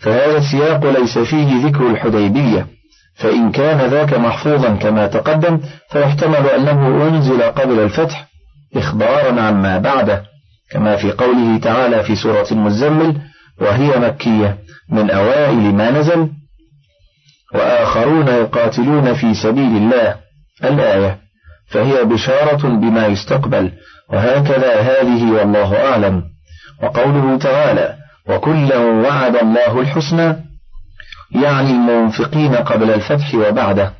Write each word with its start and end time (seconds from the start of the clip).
فهذا 0.00 0.38
السياق 0.38 1.00
ليس 1.00 1.18
فيه 1.18 1.66
ذكر 1.66 1.90
الحديبية 1.90 2.66
فإن 3.16 3.52
كان 3.52 3.90
ذاك 3.90 4.14
محفوظا 4.14 4.74
كما 4.74 5.06
تقدم 5.06 5.60
فيحتمل 5.90 6.46
أنه 6.46 7.08
أنزل 7.08 7.42
قبل 7.42 7.80
الفتح 7.80 8.26
إخبارا 8.76 9.40
عما 9.40 9.78
بعده 9.78 10.22
كما 10.70 10.96
في 10.96 11.12
قوله 11.12 11.58
تعالى 11.58 12.02
في 12.02 12.16
سورة 12.16 12.46
المزمل 12.52 13.16
وهي 13.60 13.98
مكية 13.98 14.58
من 14.90 15.10
أوائل 15.10 15.74
ما 15.74 15.90
نزل 15.90 16.28
وآخرون 17.54 18.28
يقاتلون 18.28 19.14
في 19.14 19.34
سبيل 19.34 19.76
الله. 19.76 20.16
الآية 20.64 21.18
فهي 21.68 22.04
بشارة 22.04 22.68
بما 22.68 23.06
يستقبل 23.06 23.72
وهكذا 24.12 24.80
هذه 24.80 25.32
والله 25.32 25.90
أعلم. 25.90 26.22
وقوله 26.82 27.38
تعالى 27.38 27.94
وكلا 28.28 28.78
وعد 28.78 29.36
الله 29.36 29.80
الحسنى 29.80 30.36
يعني 31.30 31.70
المنفقين 31.70 32.54
قبل 32.54 32.90
الفتح 32.90 33.34
وبعده. 33.34 33.92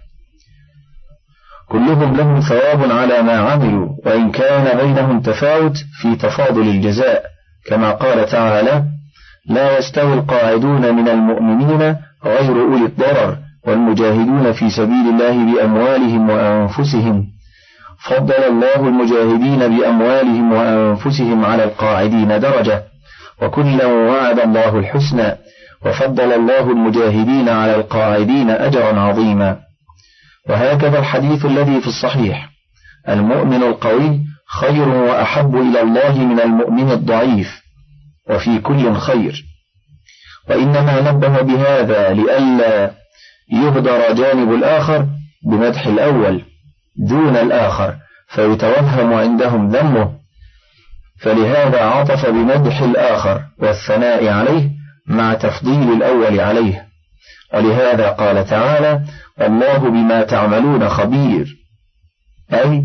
كلهم 1.69 2.16
لهم 2.16 2.41
ثواب 2.41 2.91
على 2.91 3.23
ما 3.23 3.33
عملوا 3.33 3.88
وإن 4.06 4.30
كان 4.30 4.79
بينهم 4.79 5.20
تفاوت 5.20 5.77
في 6.02 6.16
تفاضل 6.16 6.60
الجزاء. 6.60 7.23
كما 7.66 7.91
قال 7.91 8.27
تعالى 8.27 8.84
لا 9.46 9.79
يستوي 9.79 10.15
القاعدون 10.15 10.95
من 10.95 11.09
المؤمنين 11.09 11.96
غير 12.24 12.62
أولي 12.62 12.84
الضرر 12.87 13.38
والمجاهدون 13.66 14.52
في 14.52 14.71
سبيل 14.71 15.09
الله 15.09 15.55
بأموالهم 15.55 16.30
وأنفسهم. 16.30 17.27
فضل 18.01 18.34
الله 18.34 18.88
المجاهدين 18.88 19.79
بأموالهم 19.79 20.52
وأنفسهم 20.52 21.45
على 21.45 21.65
القاعدين 21.65 22.41
درجة. 22.41 22.90
وكلا 23.43 23.87
وعد 23.87 24.41
الله 24.41 24.79
الحسنى 24.79 25.37
وفضل 25.87 26.33
الله 26.33 26.71
المجاهدين 26.71 27.49
على 27.49 27.75
القاعدين 27.75 28.51
أجرا 28.51 29.01
عظيما. 29.01 29.59
وهكذا 30.49 30.99
الحديث 30.99 31.45
الذي 31.45 31.80
في 31.80 31.87
الصحيح. 31.87 32.49
المؤمن 33.09 33.63
القوي 33.63 34.21
خير 34.60 34.88
وأحب 34.88 35.57
إلى 35.57 35.80
الله 35.80 36.19
من 36.19 36.41
المؤمن 36.41 36.91
الضعيف 36.91 37.63
وفي 38.30 38.59
كل 38.59 38.95
خير. 38.95 39.45
وإنما 40.51 41.13
نبه 41.13 41.41
بهذا 41.41 42.13
لئلا 42.13 42.91
يهدر 43.52 44.13
جانب 44.13 44.54
الآخر 44.54 45.07
بمدح 45.47 45.87
الأول 45.87 46.43
دون 47.09 47.37
الآخر 47.37 47.97
فيتوهم 48.29 49.13
عندهم 49.13 49.69
ذمه 49.69 50.20
فلهذا 51.21 51.85
عطف 51.85 52.26
بمدح 52.26 52.80
الآخر 52.80 53.43
والثناء 53.59 54.29
عليه 54.29 54.71
مع 55.07 55.35
تفضيل 55.35 55.93
الأول 55.93 56.40
عليه. 56.40 56.87
ولهذا 57.54 58.10
قال 58.10 58.46
تعالى 58.46 59.04
الله 59.41 59.79
بما 59.79 60.23
تعملون 60.23 60.88
خبير 60.88 61.46
أي 62.52 62.85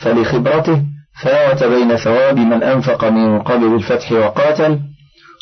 فلخبرته 0.00 0.82
فاوت 1.22 1.64
بين 1.64 1.96
ثواب 1.96 2.38
من 2.38 2.62
أنفق 2.62 3.04
من 3.04 3.42
قبل 3.42 3.74
الفتح 3.74 4.12
وقاتل 4.12 4.80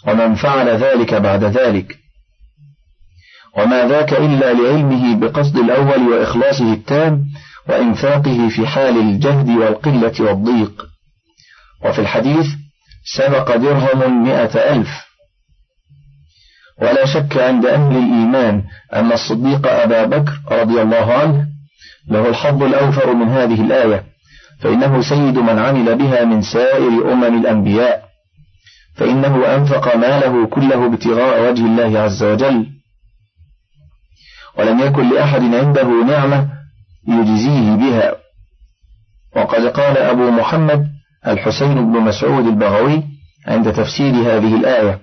ومن 0.06 0.34
فعل 0.34 0.68
ذلك 0.68 1.14
بعد 1.14 1.44
ذلك. 1.44 1.96
وما 3.58 3.88
ذاك 3.88 4.12
إلا 4.12 4.52
لعلمه 4.52 5.20
بقصد 5.20 5.56
الأول 5.56 6.08
وإخلاصه 6.08 6.72
التام 6.72 7.24
وإنفاقه 7.68 8.48
في 8.48 8.66
حال 8.66 9.00
الجهد 9.00 9.48
والقلة 9.48 10.14
والضيق. 10.20 10.86
وفي 11.84 11.98
الحديث 11.98 12.46
سبق 13.16 13.56
درهم 13.56 14.24
مئة 14.24 14.72
ألف. 14.74 15.06
ولا 16.82 17.06
شك 17.06 17.36
عند 17.36 17.66
أهل 17.66 17.96
الإيمان 17.96 18.62
أن 18.94 19.12
الصديق 19.12 19.66
أبا 19.66 20.04
بكر 20.04 20.32
رضي 20.50 20.82
الله 20.82 21.12
عنه 21.14 21.46
له 22.08 22.28
الحظ 22.28 22.62
الأوفر 22.62 23.14
من 23.14 23.28
هذه 23.28 23.60
الآية 23.60 24.04
فإنه 24.60 25.02
سيد 25.02 25.38
من 25.38 25.58
عمل 25.58 25.98
بها 25.98 26.24
من 26.24 26.42
سائر 26.42 27.12
أمم 27.12 27.40
الأنبياء. 27.40 28.06
فإنه 28.96 29.54
أنفق 29.54 29.96
ماله 29.96 30.46
كله 30.46 30.86
ابتغاء 30.86 31.50
وجه 31.50 31.60
الله 31.66 32.00
عز 32.00 32.22
وجل. 32.22 32.66
ولم 34.58 34.80
يكن 34.80 35.10
لأحد 35.14 35.40
عنده 35.40 36.04
نعمة 36.04 36.55
يجزيه 37.08 37.74
بها. 37.74 38.12
وقد 39.36 39.66
قال 39.66 39.98
أبو 39.98 40.30
محمد 40.30 40.86
الحسين 41.26 41.74
بن 41.74 42.00
مسعود 42.00 42.46
البغوي 42.46 43.02
عند 43.48 43.72
تفسير 43.72 44.14
هذه 44.14 44.56
الآية. 44.56 44.98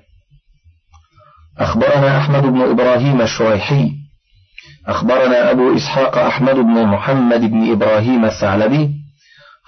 أخبرنا 1.58 2.18
أحمد 2.18 2.44
بن 2.44 2.62
إبراهيم 2.62 3.22
الشريحي. 3.22 3.92
أخبرنا 4.88 5.52
أبو 5.52 5.76
إسحاق 5.76 6.18
أحمد 6.18 6.56
بن 6.56 6.86
محمد 6.86 7.42
بن 7.42 7.72
إبراهيم 7.72 8.26
الثعلبي. 8.26 8.92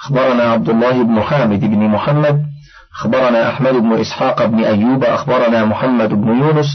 أخبرنا 0.04 0.44
عبد 0.44 0.70
الله 0.70 1.04
بن 1.04 1.22
حامد 1.22 1.60
بن 1.60 1.80
محمد. 1.80 2.46
أخبرنا 3.00 3.50
أحمد 3.50 3.74
بن 3.74 4.00
إسحاق 4.00 4.46
بن 4.46 4.64
أيوب. 4.64 5.04
أخبرنا 5.04 5.66
محمد 5.66 6.10
بن 6.10 6.28
يونس. 6.28 6.68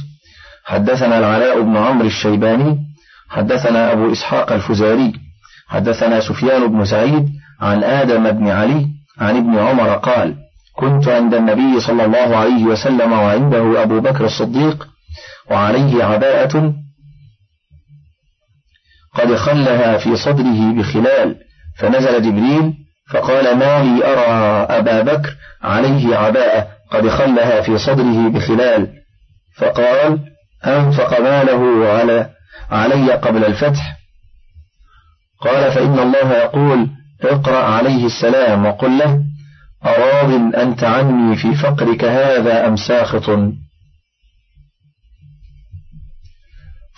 حدثنا 0.64 1.18
العلاء 1.18 1.60
بن 1.60 1.76
عمرو 1.76 2.06
الشيباني. 2.06 2.78
حدثنا 3.28 3.92
أبو 3.92 4.12
إسحاق 4.12 4.52
الفزاري. 4.52 5.29
حدثنا 5.70 6.20
سفيان 6.20 6.66
بن 6.66 6.84
سعيد 6.84 7.28
عن 7.60 7.84
آدم 7.84 8.30
بن 8.30 8.48
علي 8.48 8.86
عن 9.18 9.36
ابن 9.36 9.58
عمر 9.58 9.94
قال 9.94 10.36
كنت 10.76 11.08
عند 11.08 11.34
النبي 11.34 11.80
صلى 11.80 12.04
الله 12.04 12.36
عليه 12.36 12.64
وسلم 12.64 13.12
وعنده 13.12 13.82
أبو 13.82 14.00
بكر 14.00 14.24
الصديق 14.24 14.88
وعليه 15.50 16.04
عباءة 16.04 16.74
قد 19.14 19.34
خلها 19.34 19.98
في 19.98 20.16
صدره 20.16 20.72
بخلال 20.72 21.36
فنزل 21.78 22.22
جبريل 22.22 22.74
فقال 23.10 23.56
ما 23.58 23.82
لي 23.82 24.04
أرى 24.04 24.66
أبا 24.78 25.00
بكر 25.00 25.36
عليه 25.62 26.16
عباءة 26.16 26.68
قد 26.90 27.08
خلها 27.08 27.60
في 27.60 27.78
صدره 27.78 28.28
بخلال. 28.28 28.92
فقال 29.56 30.18
أنفق 30.66 31.20
ماله 31.20 31.88
على 31.88 32.30
علي 32.70 33.12
قبل 33.12 33.44
الفتح 33.44 33.99
قال 35.40 35.72
فإن 35.72 35.98
الله 35.98 36.32
يقول 36.32 36.90
اقرأ 37.22 37.64
عليه 37.64 38.06
السلام 38.06 38.66
وقل 38.66 38.98
له 38.98 39.24
أراض 39.84 40.54
أنت 40.54 40.84
عني 40.84 41.36
في 41.36 41.54
فقرك 41.54 42.04
هذا 42.04 42.66
أم 42.66 42.76
ساخط؟ 42.76 43.30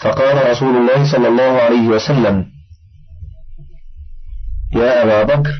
فقال 0.00 0.50
رسول 0.50 0.76
الله 0.76 1.12
صلى 1.12 1.28
الله 1.28 1.60
عليه 1.62 1.88
وسلم 1.88 2.46
يا 4.74 5.02
أبا 5.02 5.34
بكر 5.34 5.52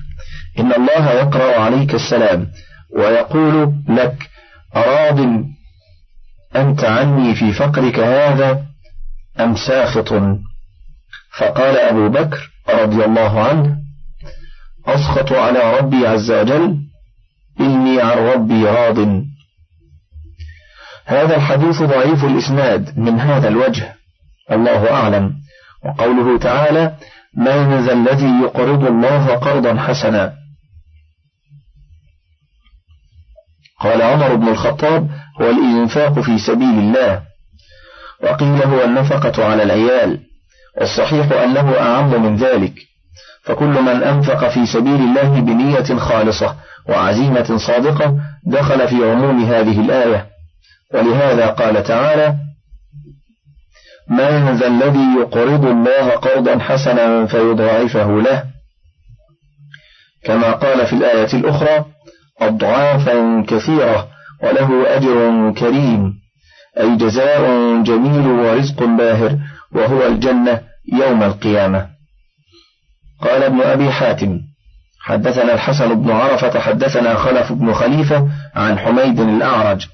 إن 0.59 0.73
الله 0.73 1.11
يقرأ 1.11 1.61
عليك 1.61 1.95
السلام 1.95 2.49
ويقول 2.97 3.75
لك 3.89 4.31
أراض 4.77 5.21
أنت 6.57 6.85
عني 6.85 7.35
في 7.35 7.53
فقرك 7.53 7.99
هذا 7.99 8.67
أم 9.41 9.57
ساخط؟ 9.57 10.13
فقال 11.39 11.77
أبو 11.79 12.09
بكر 12.09 12.52
رضي 12.69 13.05
الله 13.05 13.43
عنه 13.43 13.77
أسخط 14.87 15.33
على 15.33 15.79
ربي 15.79 16.07
عز 16.07 16.31
وجل 16.31 16.79
إني 17.61 18.01
عن 18.01 18.19
ربي 18.19 18.65
راض. 18.65 18.99
هذا 21.05 21.37
الحديث 21.37 21.83
ضعيف 21.83 22.25
الإسناد 22.25 22.99
من 22.99 23.21
هذا 23.21 23.49
الوجه 23.49 23.95
الله 24.53 24.91
أعلم. 24.93 25.35
وقوله 25.85 26.39
تعالى 26.39 26.97
من 27.37 27.87
ذا 27.87 27.93
الذي 27.93 28.43
يقرض 28.43 28.85
الله 28.85 29.37
قرضا 29.37 29.75
حسنا. 29.81 30.33
قال 33.81 34.03
عمر 34.03 34.35
بن 34.35 34.49
الخطاب 34.49 35.11
هو 35.41 35.51
الإنفاق 35.51 36.21
في 36.21 36.39
سبيل 36.39 36.79
الله. 36.79 37.23
وقيل 38.23 38.63
هو 38.63 38.85
النفقة 38.85 39.45
على 39.45 39.63
العيال. 39.63 40.32
والصحيح 40.81 41.33
أنه 41.33 41.81
أعم 41.81 42.23
من 42.23 42.37
ذلك. 42.37 42.75
فكل 43.43 43.83
من 43.83 44.03
أنفق 44.03 44.49
في 44.49 44.67
سبيل 44.67 45.01
الله 45.01 45.41
بنية 45.41 45.99
خالصة 45.99 46.57
وعزيمة 46.89 47.57
صادقة 47.57 48.17
دخل 48.47 48.89
في 48.89 49.11
عموم 49.11 49.45
هذه 49.45 49.81
الآية. 49.81 50.27
ولهذا 50.95 51.47
قال 51.47 51.83
تعالى 51.83 52.35
من 54.09 54.57
ذا 54.57 54.67
الذي 54.67 55.21
يقرض 55.21 55.65
الله 55.65 56.11
قرضا 56.11 56.59
حسنا 56.59 57.27
فيضاعفه 57.27 58.21
له. 58.21 58.45
كما 60.25 60.53
قال 60.53 60.87
في 60.87 60.93
الآية 60.93 61.35
الأخرى 61.35 61.85
أضعافا 62.41 63.45
كثيرة 63.49 64.09
وله 64.43 64.97
أجر 64.97 65.53
كريم. 65.59 66.13
أي 66.81 66.97
جزاء 66.97 67.43
جميل 67.83 68.27
ورزق 68.27 68.85
باهر 68.85 69.39
وهو 69.75 70.07
الجنة 70.07 70.61
يوم 70.93 71.23
القيامة. 71.23 71.89
قال 73.23 73.43
ابن 73.43 73.61
أبي 73.61 73.91
حاتم 73.91 74.41
حدثنا 75.03 75.55
الحسن 75.55 76.03
بن 76.03 76.11
عرفة 76.11 76.61
حدثنا 76.61 77.15
خلف 77.15 77.53
بن 77.53 77.73
خليفة 77.73 78.29
عن 78.55 78.79
حميد 78.79 79.21
الأعرج 79.21 79.87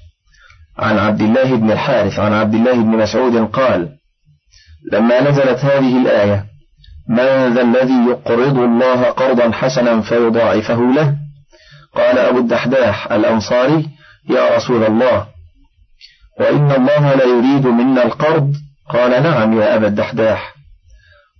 عن 0.79 0.97
عبد 0.97 1.21
الله 1.21 1.55
بن 1.55 1.71
الحارث 1.71 2.19
عن 2.19 2.33
عبد 2.33 2.53
الله 2.53 2.73
بن 2.73 2.97
مسعود 2.97 3.49
قال 3.51 3.89
لما 4.91 5.29
نزلت 5.29 5.59
هذه 5.65 6.01
الآية 6.01 6.45
من 7.09 7.53
ذا 7.53 7.61
الذي 7.61 8.09
يقرض 8.09 8.57
الله 8.57 9.03
قرضا 9.03 9.51
حسنا 9.51 10.01
فيضاعفه 10.01 10.93
له؟ 10.93 11.15
قال 11.95 12.17
أبو 12.17 12.39
الدحداح 12.39 13.11
الأنصاري 13.11 13.89
يا 14.29 14.55
رسول 14.55 14.83
الله 14.83 15.27
وإن 16.39 16.71
الله 16.71 17.15
لا 17.15 17.25
يريد 17.25 17.67
منا 17.67 18.03
القرض 18.03 18.53
قال 18.89 19.23
نعم 19.23 19.61
يا 19.61 19.75
أبا 19.75 19.87
الدحداح. 19.87 20.53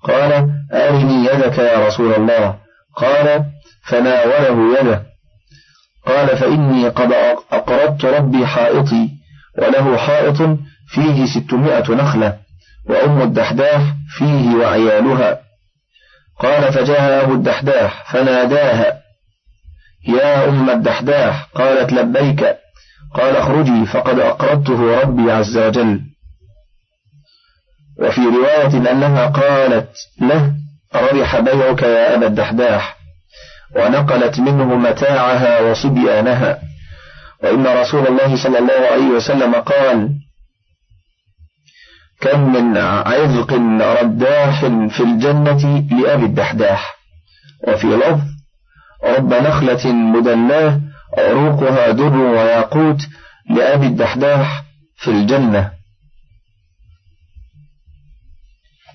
قال 0.04 0.50
أرني 0.74 1.26
يدك 1.26 1.58
يا 1.58 1.88
رسول 1.88 2.14
الله. 2.14 2.56
قال 2.96 3.46
فناوله 3.88 4.80
يده. 4.80 5.04
قال 6.08 6.38
فإني 6.38 6.90
قد 6.90 7.14
أقرضت 7.52 8.06
ربي 8.06 8.48
حائطي 8.48 9.10
وله 9.58 9.98
حائط 9.98 10.38
فيه 10.90 11.26
ستمائة 11.26 11.92
نخلة 11.92 12.38
وأم 12.90 13.22
الدحداح 13.22 13.82
فيه 14.18 14.56
وعيالها. 14.56 15.40
قال 16.40 16.74
فجاء 16.74 17.24
أبو 17.24 17.34
الدحداح 17.34 18.12
فناداها. 18.14 19.00
يا 20.08 20.50
أم 20.50 20.70
الدحداح 20.70 21.48
قالت 21.56 21.94
لبيك. 21.94 22.56
قال 23.14 23.36
اخرجي 23.36 23.86
فقد 23.86 24.20
أقرضته 24.20 25.02
ربي 25.02 25.32
عز 25.32 25.58
وجل. 25.58 26.09
وفي 28.02 28.22
رواية 28.22 28.92
أنها 28.92 29.26
قالت 29.28 29.90
له 30.22 30.54
ربح 30.96 31.40
بيعك 31.40 31.82
يا 31.82 32.16
أبا 32.16 32.28
الدحداح. 32.28 32.98
ونقلت 33.76 34.40
منه 34.40 34.76
متاعها 34.76 35.62
وصبيانها. 35.62 36.60
وإن 37.44 37.68
رسول 37.68 38.08
الله 38.08 38.44
صلى 38.44 38.60
الله 38.60 38.88
عليه 38.92 39.08
وسلم 39.08 39.56
قال 39.56 40.10
كم 42.22 42.54
من 42.54 42.78
عذق 42.78 43.54
رداح 44.02 44.60
في 44.66 45.04
الجنة 45.04 45.88
لأبي 45.92 46.26
الدحداح. 46.26 46.96
وفي 47.68 47.88
لفظ 47.88 48.22
رب 49.04 49.34
نخلة 49.34 49.92
مدلاه 49.92 50.80
عروقها 51.18 51.92
در 51.92 52.16
وياقوت 52.16 53.02
لأبي 53.50 53.86
الدحداح 53.88 54.64
في 54.98 55.12
الجنة. 55.12 55.79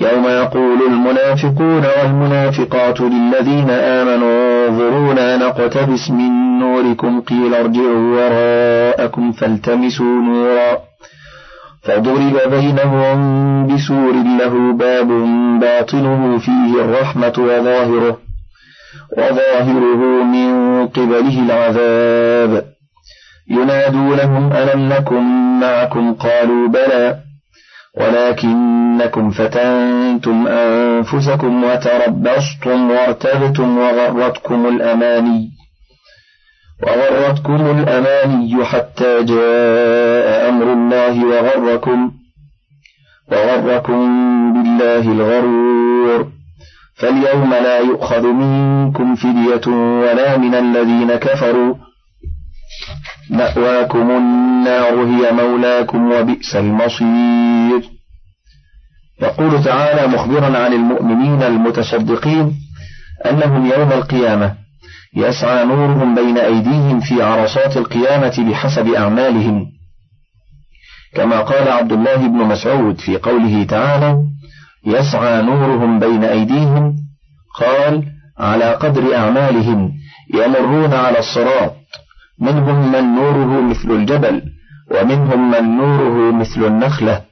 يوم 0.00 0.24
يقول 0.26 0.78
المنافقون 0.86 1.82
والمنافقات 1.98 3.00
للذين 3.00 3.70
آمنوا 3.70 4.68
انظرونا 4.68 5.36
نقتبس 5.36 6.10
من 6.10 6.58
نوركم 6.58 7.20
قيل 7.20 7.54
ارجعوا 7.54 8.16
وراءكم 8.16 9.32
فالتمسوا 9.32 10.22
نورا. 10.22 10.78
فضرب 11.82 12.50
بينهم 12.50 13.66
بسور 13.66 14.12
له 14.12 14.72
باب 14.72 15.08
باطنه 15.60 16.38
فيه 16.38 16.80
الرحمة 16.80 17.32
وظاهره 17.38 18.18
وظاهره 19.18 20.22
من 20.24 20.86
قبله 20.86 21.42
العذاب. 21.46 22.64
ينادونهم 23.50 24.52
ألم 24.52 24.88
نكن 24.88 25.22
معكم؟ 25.60 26.14
قالوا 26.14 26.68
بلى. 26.68 27.27
ولكنكم 28.00 29.30
فتنتم 29.30 30.46
أنفسكم 30.46 31.64
وتربصتم 31.64 32.90
وارتبتم 32.90 33.78
وغرتكم 33.78 34.66
الأماني 34.66 35.50
وغرتكم 36.82 37.78
الأماني 37.78 38.64
حتى 38.64 39.22
جاء 39.24 40.48
أمر 40.48 40.72
الله 40.72 41.24
وغركم 41.24 42.10
وغركم 43.32 43.98
بالله 44.52 45.12
الغرور. 45.12 46.28
فاليوم 46.94 47.50
لا 47.50 47.78
يؤخذ 47.78 48.26
منكم 48.26 49.14
فدية 49.14 49.66
ولا 50.02 50.36
من 50.36 50.54
الذين 50.54 51.14
كفروا 51.14 51.74
مأواكم 53.30 54.10
النار 54.10 55.04
هي 55.04 55.32
مولاكم 55.32 56.12
وبئس 56.12 56.56
المصير. 56.56 57.90
يقول 59.22 59.64
تعالى 59.64 60.06
مخبرا 60.06 60.58
عن 60.58 60.72
المؤمنين 60.72 61.42
المتصدقين 61.42 62.54
أنهم 63.26 63.66
يوم 63.66 63.92
القيامة 63.92 64.54
يسعى 65.16 65.64
نورهم 65.64 66.14
بين 66.14 66.38
أيديهم 66.38 67.00
في 67.00 67.22
عرصات 67.22 67.76
القيامة 67.76 68.50
بحسب 68.50 68.88
أعمالهم. 68.88 69.66
كما 71.14 71.40
قال 71.40 71.68
عبد 71.68 71.92
الله 71.92 72.16
بن 72.16 72.38
مسعود 72.38 73.00
في 73.00 73.16
قوله 73.16 73.64
تعالى 73.64 74.24
يسعى 74.86 75.42
نورهم 75.42 75.98
بين 75.98 76.24
أيديهم 76.24 76.96
قال 77.60 78.04
على 78.38 78.74
قدر 78.74 79.16
أعمالهم 79.16 79.92
يمرون 80.34 80.94
على 80.94 81.18
الصراط 81.18 81.77
منهم 82.40 82.92
من 82.92 83.14
نوره 83.14 83.60
مثل 83.60 83.90
الجبل 83.90 84.42
ومنهم 84.90 85.50
من 85.50 85.76
نوره 85.76 86.32
مثل 86.32 86.64
النخلة 86.64 87.24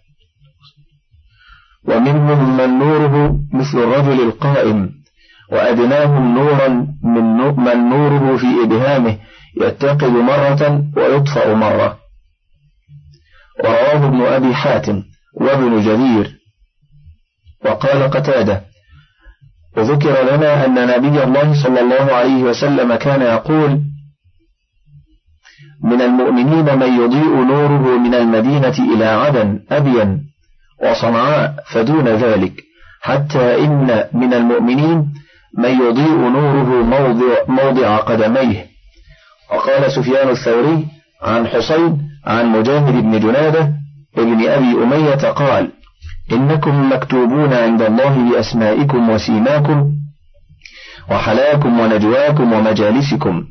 ومنهم 1.89 2.57
من 2.57 2.79
نوره 2.79 3.41
مثل 3.53 3.79
الرجل 3.79 4.21
القائم 4.23 4.91
وأدناهم 5.53 6.35
نورا 6.35 6.69
من 7.03 7.37
من 7.57 7.89
نوره 7.91 8.37
في 8.37 8.47
إبهامه 8.65 9.19
يتقد 9.61 10.11
مرة 10.11 10.85
ويطفأ 10.97 11.55
مرة. 11.55 11.99
ورواه 13.65 14.07
ابن 14.07 14.21
أبي 14.23 14.55
حاتم 14.55 15.03
وابن 15.35 15.81
جرير. 15.81 16.37
وقال 17.65 18.11
قتادة 18.11 18.63
وذكر 19.77 20.35
لنا 20.35 20.67
أن 20.67 20.75
نبي 20.75 21.25
الله 21.25 21.63
صلى 21.63 21.81
الله 21.81 22.15
عليه 22.15 22.43
وسلم 22.43 22.95
كان 22.95 23.23
يقول 23.23 23.81
من 25.85 26.03
المؤمنين 26.03 26.79
من 26.79 27.01
يضيء 27.03 27.45
نوره 27.45 27.99
من 27.99 28.15
المدينة 28.15 28.95
إلى 28.95 29.05
عدن 29.05 29.61
أبين 29.71 30.23
وصنعاء 30.83 31.55
فدون 31.73 32.09
ذلك 32.09 32.53
حتى 33.03 33.65
إن 33.65 34.05
من 34.13 34.35
المؤمنين 34.35 35.13
من 35.59 35.71
يضيء 35.71 36.17
نوره 36.17 36.83
موضع, 36.83 37.35
موضع 37.49 37.97
قدميه. 37.97 38.67
وقال 39.53 39.93
سفيان 39.93 40.29
الثوري 40.29 40.87
عن 41.23 41.47
حسين 41.47 41.99
عن 42.27 42.47
مجاهد 42.47 42.95
بن 43.03 43.21
جنادة 43.21 43.73
ابن 44.19 44.49
أبي 44.49 44.83
أمية 44.83 45.31
قال 45.31 45.71
إنكم 46.33 46.93
مكتوبون 46.93 47.53
عند 47.53 47.83
الله 47.83 48.31
بأسمائكم 48.31 49.11
وسيماكم 49.11 49.93
وحلاكم 51.11 51.81
ونجواكم 51.81 52.53
ومجالسكم. 52.53 53.45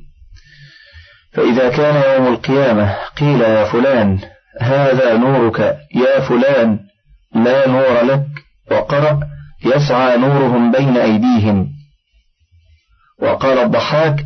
فإذا 1.35 1.69
كان 1.69 2.13
يوم 2.13 2.33
القيامة 2.33 2.95
قيل 3.19 3.41
يا 3.41 3.65
فلان 3.65 4.19
هذا 4.61 5.17
نورك. 5.17 5.59
يا 5.95 6.19
فلان 6.19 6.79
لا 7.35 7.67
نور 7.67 8.03
لك. 8.03 8.25
وقرأ 8.71 9.19
يسعى 9.65 10.17
نورهم 10.17 10.71
بين 10.71 10.97
أيديهم. 10.97 11.67
وقال 13.21 13.57
الضحاك 13.57 14.25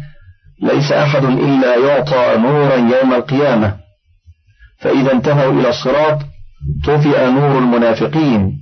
ليس 0.62 0.92
أحد 0.92 1.24
إلا 1.24 1.75
يعطى 1.75 2.38
نورا 2.38 2.75
يوم 2.75 3.13
القيامة. 3.13 3.75
فإذا 4.80 5.12
انتهوا 5.12 5.51
إلى 5.62 5.70
الصراط 5.70 6.20
طفئ 6.86 7.30
نور 7.30 7.58
المنافقين. 7.58 8.60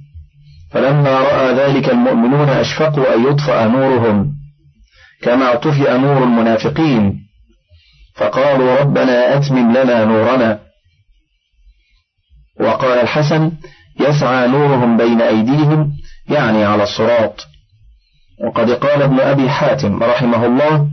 فلما 0.72 1.20
رأى 1.20 1.54
ذلك 1.54 1.90
المؤمنون 1.90 2.50
أشفقوا 2.50 3.16
أن 3.16 3.28
يطفأ 3.28 3.68
نورهم. 3.68 4.34
كما 5.22 5.56
طفئ 5.56 5.98
نور 5.98 6.24
المنافقين. 6.24 7.27
فقالوا 8.18 8.80
ربنا 8.80 9.38
أتمم 9.38 9.78
لنا 9.78 10.06
نورنا. 10.06 10.60
وقال 12.60 13.00
الحسن 13.00 13.52
يسعى 14.00 14.48
نورهم 14.48 14.98
بين 14.98 15.22
أيديهم 15.22 15.92
يعني 16.30 16.66
على 16.66 16.84
الصراط. 16.84 17.48
وقد 18.46 18.72
قال 18.72 19.02
ابن 19.02 19.20
أبي 19.20 19.50
حاتم 19.50 20.04
رحمه 20.04 20.46
الله 20.46 20.88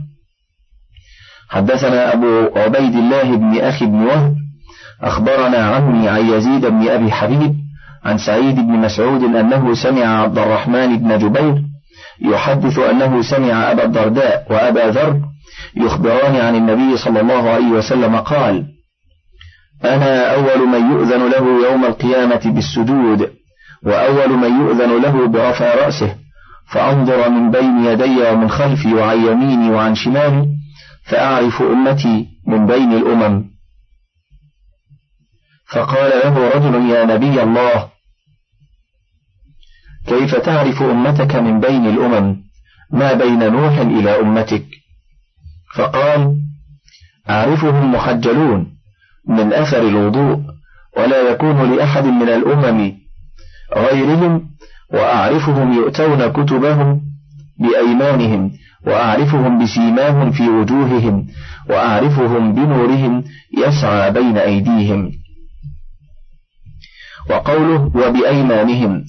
حدثنا 1.49 2.13
أبو 2.13 2.49
عبيد 2.55 2.95
الله 2.95 3.35
بن 3.37 3.59
أخي 3.59 3.85
بن 3.85 3.95
وهب 3.95 4.35
أخبرنا 5.01 5.57
عمي 5.57 6.09
عن 6.09 6.29
يزيد 6.29 6.65
بن 6.65 6.87
أبي 6.87 7.11
حبيب 7.11 7.55
عن 8.05 8.17
سعيد 8.17 8.55
بن 8.55 8.71
مسعود 8.71 9.23
أنه 9.23 9.73
سمع 9.73 10.21
عبد 10.21 10.37
الرحمن 10.37 10.97
بن 10.97 11.17
جبير 11.17 11.63
يحدث 12.21 12.79
أنه 12.79 13.21
سمع 13.21 13.71
أبا 13.71 13.83
الدرداء 13.83 14.45
وأبا 14.49 14.79
ذر 14.79 15.21
يخبران 15.77 16.35
عن 16.35 16.55
النبي 16.55 16.97
صلى 16.97 17.21
الله 17.21 17.49
عليه 17.49 17.67
وسلم 17.67 18.15
قال 18.15 18.65
أنا 19.83 20.33
أول 20.35 20.67
من 20.67 20.91
يؤذن 20.91 21.29
له 21.29 21.69
يوم 21.69 21.85
القيامة 21.85 22.41
بالسجود 22.45 23.31
وأول 23.83 24.29
من 24.29 24.61
يؤذن 24.61 25.01
له 25.01 25.27
برفع 25.27 25.75
رأسه 25.75 26.15
فأنظر 26.71 27.29
من 27.29 27.51
بين 27.51 27.85
يدي 27.85 28.23
ومن 28.23 28.49
خلفي 28.49 28.93
وعن 28.93 29.25
يميني 29.25 29.69
وعن 29.69 29.95
شمالي 29.95 30.47
فأعرف 31.05 31.61
أمتي 31.61 32.27
من 32.47 32.67
بين 32.67 32.93
الأمم. 32.93 33.45
فقال 35.71 36.11
له 36.23 36.49
رجل 36.49 36.89
يا 36.89 37.05
نبي 37.05 37.43
الله 37.43 37.89
كيف 40.07 40.35
تعرف 40.35 40.81
أمتك 40.81 41.35
من 41.35 41.59
بين 41.59 41.85
الأمم؟ 41.87 42.35
ما 42.91 43.13
بين 43.13 43.51
نوح 43.53 43.77
إلى 43.77 44.19
أمتك؟ 44.19 44.65
فقال 45.75 46.35
أعرفهم 47.29 47.91
محجلون 47.91 48.75
من 49.27 49.53
أثر 49.53 49.81
الوضوء 49.81 50.39
ولا 50.97 51.31
يكون 51.31 51.75
لأحد 51.75 52.05
من 52.05 52.29
الأمم 52.29 52.93
غيرهم 53.77 54.49
وأعرفهم 54.93 55.73
يؤتون 55.73 56.31
كتبهم 56.31 57.01
بأيمانهم 57.59 58.51
وأعرفهم 58.87 59.63
بسيماهم 59.63 60.31
في 60.31 60.49
وجوههم 60.49 61.27
وأعرفهم 61.69 62.53
بنورهم 62.53 63.23
يسعى 63.57 64.11
بين 64.11 64.37
أيديهم. 64.37 65.11
وقوله 67.29 67.91
وبأيمانهم 67.95 69.03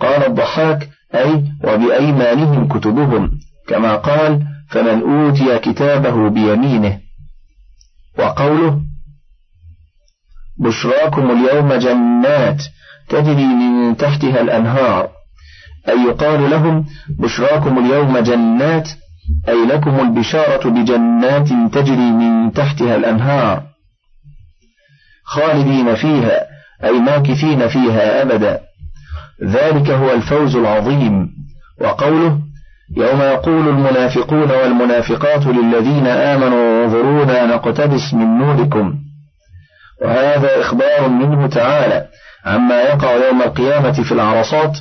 قال 0.00 0.26
الضحاك 0.26 0.88
أي 1.14 1.44
وبأيمانهم 1.64 2.68
كتبهم 2.68 3.30
كما 3.68 3.96
قال 3.96 4.51
فمن 4.72 5.02
أوتي 5.02 5.58
كتابه 5.58 6.30
بيمينه 6.30 7.00
وقوله 8.18 8.80
بشراكم 10.58 11.30
اليوم 11.30 11.72
جنات 11.72 12.62
تجري 13.08 13.44
من 13.44 13.96
تحتها 13.96 14.40
الأنهار 14.40 15.08
أي 15.88 16.00
يقال 16.00 16.50
لهم 16.50 16.86
بشراكم 17.18 17.78
اليوم 17.78 18.18
جنات 18.18 18.88
أي 19.48 19.66
لكم 19.66 20.00
البشارة 20.00 20.70
بجنات 20.70 21.48
تجري 21.74 22.10
من 22.10 22.52
تحتها 22.52 22.96
الأنهار. 22.96 23.62
خالدين 25.24 25.94
فيها 25.94 26.46
أي 26.84 27.00
ماكثين 27.00 27.68
فيها 27.68 28.22
أبدا. 28.22 28.60
ذلك 29.44 29.90
هو 29.90 30.12
الفوز 30.12 30.56
العظيم. 30.56 31.28
وقوله 31.80 32.40
يوم 32.96 33.20
يقول 33.20 33.68
المنافقون 33.68 34.50
والمنافقات 34.50 35.46
للذين 35.46 36.06
آمنوا 36.06 36.84
انظرونا 36.84 37.46
نقتبس 37.46 38.14
من 38.14 38.38
نوركم. 38.38 38.94
وهذا 40.02 40.60
إخبار 40.60 41.08
منه 41.08 41.46
تعالى 41.46 42.06
عما 42.44 42.82
يقع 42.82 43.12
يوم 43.28 43.42
القيامة 43.42 43.92
في 43.92 44.12
العرصات 44.12 44.78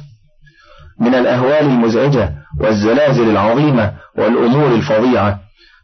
من 1.00 1.16
الأهوال 1.16 1.66
المزعجة 1.66 2.34
والزلازل 2.60 3.30
العظيمة 3.30 3.94
والأمور 4.18 4.76
الفظيعة 4.76 5.40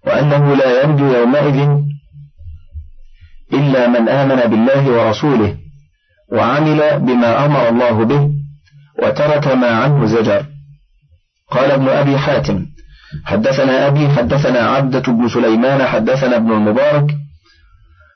وأنه 0.07 0.55
لا 0.55 0.83
ينجو 0.83 1.05
يومئذ 1.05 1.69
إلا 3.53 3.87
من 3.87 4.09
آمن 4.09 4.35
بالله 4.35 4.89
ورسوله 4.89 5.55
وعمل 6.31 6.99
بما 6.99 7.45
أمر 7.45 7.69
الله 7.69 8.05
به 8.05 8.29
وترك 9.03 9.47
ما 9.47 9.69
عنه 9.69 10.05
زجر. 10.05 10.45
قال 11.51 11.71
ابن 11.71 11.87
أبي 11.89 12.17
حاتم 12.17 12.65
حدثنا 13.25 13.87
أبي 13.87 14.09
حدثنا 14.09 14.59
عبدة 14.59 14.99
بن 14.99 15.27
سليمان 15.29 15.85
حدثنا 15.87 16.35
ابن 16.35 16.51
المبارك 16.51 17.15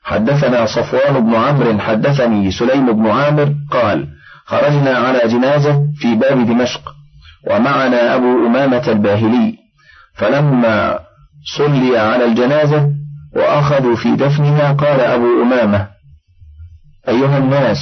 حدثنا 0.04 0.66
صفوان 0.66 1.24
بن 1.24 1.34
عمرو 1.34 1.78
حدثني 1.78 2.50
سليم 2.50 2.92
بن 2.92 3.10
عامر 3.10 3.54
قال 3.70 4.08
خرجنا 4.46 4.90
على 4.98 5.20
جنازة 5.28 5.86
في 5.96 6.14
باب 6.14 6.46
دمشق 6.46 6.94
ومعنا 7.50 8.14
أبو 8.14 8.46
أمامة 8.46 8.88
الباهلي 8.88 9.54
فلما 10.14 10.98
صلي 11.56 11.98
على 11.98 12.24
الجنازة 12.24 12.90
وأخذوا 13.36 13.96
في 13.96 14.16
دفنها 14.16 14.72
قال 14.72 15.00
أبو 15.00 15.42
أمامة 15.42 15.88
أيها 17.08 17.38
الناس 17.38 17.78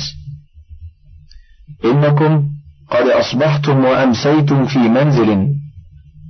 إنكم 1.85 2.49
قد 2.90 3.06
أصبحتم 3.06 3.85
وأمسيتم 3.85 4.66
في 4.66 4.78
منزل 4.78 5.49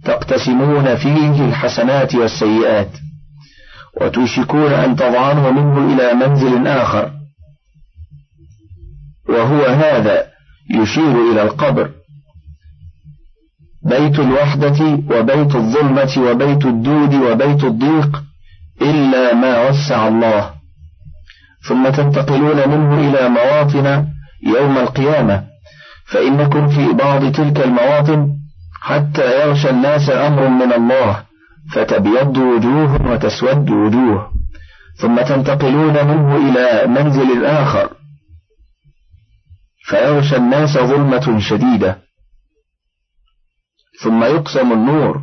تقتسمون 0.05 0.97
فيه 0.97 1.45
الحسنات 1.45 2.15
والسيئات 2.15 2.91
وتوشكون 4.01 4.73
أن 4.73 4.97
تضعنوا 4.97 5.51
منه 5.51 5.95
إلى 5.95 6.15
منزل 6.15 6.67
آخر. 6.67 7.11
وهو 9.29 9.65
هذا 9.65 10.27
يشير 10.75 11.33
إلى 11.33 11.43
القبر. 11.43 11.91
بيت 13.85 14.19
الوحدة 14.19 14.85
وبيت 15.11 15.55
الظلمة 15.55 16.19
وبيت 16.19 16.67
الدود 16.67 17.15
وبيت 17.15 17.65
الضيق 17.65 18.23
إلا 18.83 19.35
ما 19.35 19.69
وسع 19.69 20.09
الله. 20.09 20.51
ثم 21.69 21.89
تنتقلون 21.89 22.69
منه 22.69 23.11
إلى 23.11 23.29
مواطن 23.29 24.07
يوم 24.47 24.79
القيامة. 24.79 25.50
فإنكم 26.11 26.69
في 26.69 26.93
بعض 26.93 27.33
تلك 27.33 27.61
المواطن 27.61 28.29
حتى 28.83 29.41
يغشى 29.41 29.71
الناس 29.71 30.11
أمر 30.11 30.49
من 30.49 30.73
الله 30.73 31.23
فتبيض 31.73 32.37
وجوه 32.37 33.13
وتسود 33.13 33.71
وجوه 33.71 34.33
ثم 35.01 35.21
تنتقلون 35.21 36.07
منه 36.07 36.37
إلى 36.37 36.87
منزل 36.87 37.45
آخر. 37.45 37.91
فيغشى 39.85 40.37
الناس 40.37 40.79
ظلمة 40.79 41.39
شديدة. 41.39 41.99
ثم 44.03 44.25
يقسم 44.25 44.73
النور 44.73 45.23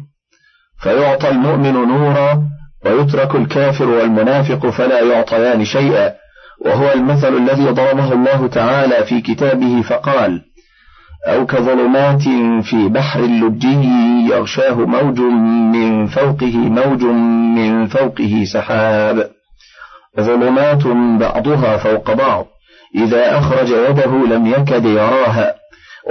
فيعطى 0.79 1.29
المؤمن 1.29 1.74
نورا 1.74 2.50
ويترك 2.86 3.36
الكافر 3.36 3.89
والمنافق 3.89 4.70
فلا 4.70 5.01
يعطيان 5.01 5.65
شيئا 5.65 6.13
وهو 6.65 6.94
المثل 6.94 7.38
الذي 7.38 7.65
ضربه 7.65 8.13
الله 8.13 8.48
تعالى 8.48 9.06
في 9.06 9.22
كتابه 9.22 9.82
فقال 9.82 10.41
أو 11.27 11.45
كظلمات 11.45 12.21
في 12.63 12.89
بحر 12.89 13.21
لجي 13.21 13.89
يغشاه 14.29 14.74
موج 14.74 15.19
من 15.75 16.07
فوقه 16.07 16.57
موج 16.57 17.03
من 17.57 17.88
فوقه 17.88 18.43
سحاب. 18.53 19.29
ظلمات 20.19 20.88
بعضها 21.19 21.77
فوق 21.77 22.13
بعض. 22.13 22.45
إذا 22.95 23.38
أخرج 23.39 23.69
يده 23.69 24.36
لم 24.36 24.47
يكد 24.47 24.86
يراها. 24.86 25.53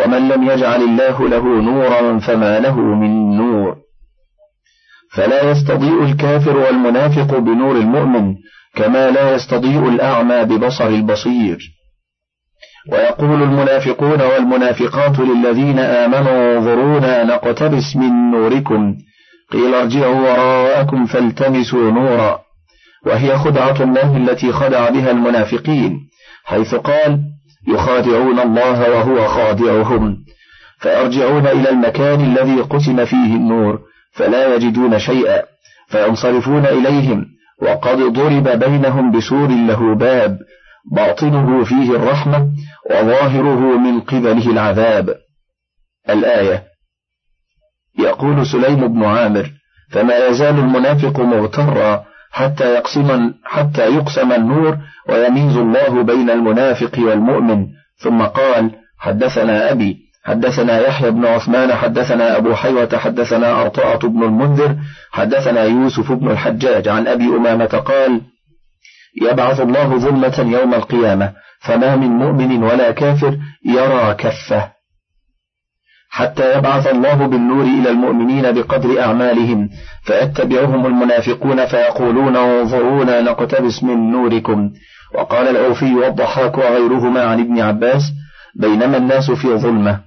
ومن 0.04 0.28
لم 0.28 0.50
يجعل 0.50 0.82
الله 0.82 1.28
له 1.28 1.62
نورا 1.62 2.18
فما 2.18 2.60
له 2.60 2.80
من 2.80 3.36
نور. 3.36 3.76
فلا 5.14 5.50
يستضيء 5.50 6.02
الكافر 6.02 6.56
والمنافق 6.56 7.38
بنور 7.38 7.76
المؤمن 7.76 8.34
كما 8.74 9.10
لا 9.10 9.34
يستضيء 9.34 9.88
الأعمى 9.88 10.44
ببصر 10.44 10.86
البصير. 10.86 11.75
ويقول 12.92 13.42
المنافقون 13.42 14.20
والمنافقات 14.20 15.18
للذين 15.18 15.78
آمنوا 15.78 16.58
انظرونا 16.58 17.24
نقتبس 17.24 17.96
من 17.96 18.30
نوركم. 18.30 18.94
قيل 19.52 19.74
ارجعوا 19.74 20.20
وراءكم 20.20 21.06
فالتمسوا 21.06 21.90
نورا. 21.90 22.38
وهي 23.06 23.38
خدعة 23.38 23.82
الله 23.82 24.16
التي 24.16 24.52
خدع 24.52 24.90
بها 24.90 25.10
المنافقين 25.10 26.00
حيث 26.44 26.74
قال 26.74 27.20
يخادعون 27.68 28.40
الله 28.40 28.90
وهو 28.90 29.28
خادعهم. 29.28 30.16
فيرجعون 30.78 31.46
إلى 31.46 31.70
المكان 31.70 32.20
الذي 32.20 32.60
قسم 32.60 33.04
فيه 33.04 33.36
النور 33.36 33.78
فلا 34.12 34.54
يجدون 34.54 34.98
شيئا 34.98 35.42
فينصرفون 35.88 36.66
إليهم. 36.66 37.26
وقد 37.62 37.98
ضرب 37.98 38.48
بينهم 38.48 39.12
بسور 39.12 39.48
له 39.48 39.94
باب 39.94 40.38
باطنه 40.92 41.64
فيه 41.64 41.90
الرحمة 41.90 42.48
وظاهره 42.90 43.78
من 43.78 44.00
قبله 44.00 44.50
العذاب. 44.50 45.14
الآية 46.10 46.62
يقول 47.98 48.46
سليم 48.46 48.88
بن 48.88 49.04
عامر 49.04 49.50
فما 49.90 50.26
يزال 50.26 50.58
المنافق 50.58 51.20
مغترا 51.20 52.04
حتى 52.30 52.74
يقسم 52.74 53.34
حتى 53.44 53.94
يقسم 53.94 54.32
النور 54.32 54.78
ويميز 55.08 55.56
الله 55.56 56.02
بين 56.02 56.30
المنافق 56.30 56.98
والمؤمن. 56.98 57.66
ثم 57.98 58.22
قال 58.22 58.70
حدثنا 58.98 59.72
أبي 59.72 60.06
حدثنا 60.24 60.80
يحيى 60.80 61.10
بن 61.10 61.26
عثمان 61.26 61.74
حدثنا 61.74 62.36
أبو 62.36 62.54
حيوة 62.54 62.98
حدثنا 62.98 63.62
أرطاءة 63.62 64.06
بن 64.06 64.22
المنذر 64.22 64.76
حدثنا 65.10 65.62
يوسف 65.62 66.12
بن 66.12 66.30
الحجاج 66.30 66.88
عن 66.88 67.06
أبي 67.06 67.24
أمامة 67.24 67.64
قال 67.66 68.20
يبعث 69.22 69.60
الله 69.60 69.98
ظلمة 69.98 70.58
يوم 70.58 70.74
القيامة 70.74 71.32
فما 71.60 71.96
من 71.96 72.08
مؤمن 72.08 72.62
ولا 72.62 72.90
كافر 72.90 73.38
يرى 73.64 74.14
كفه. 74.14 74.72
حتى 76.10 76.58
يبعث 76.58 76.86
الله 76.86 77.26
بالنور 77.26 77.64
إلى 77.64 77.90
المؤمنين 77.90 78.52
بقدر 78.52 79.00
أعمالهم 79.00 79.68
فيتبعهم 80.02 80.86
المنافقون 80.86 81.66
فيقولون 81.66 82.36
انظرونا 82.36 83.20
نقتبس 83.20 83.82
من 83.82 84.10
نوركم. 84.10 84.70
وقال 85.14 85.48
الأوفي 85.48 85.94
والضحاك 85.94 86.58
وغيرهما 86.58 87.24
عن 87.24 87.40
ابن 87.40 87.60
عباس 87.60 88.02
بينما 88.60 88.96
الناس 88.96 89.30
في 89.30 89.48
ظلمة. 89.48 90.00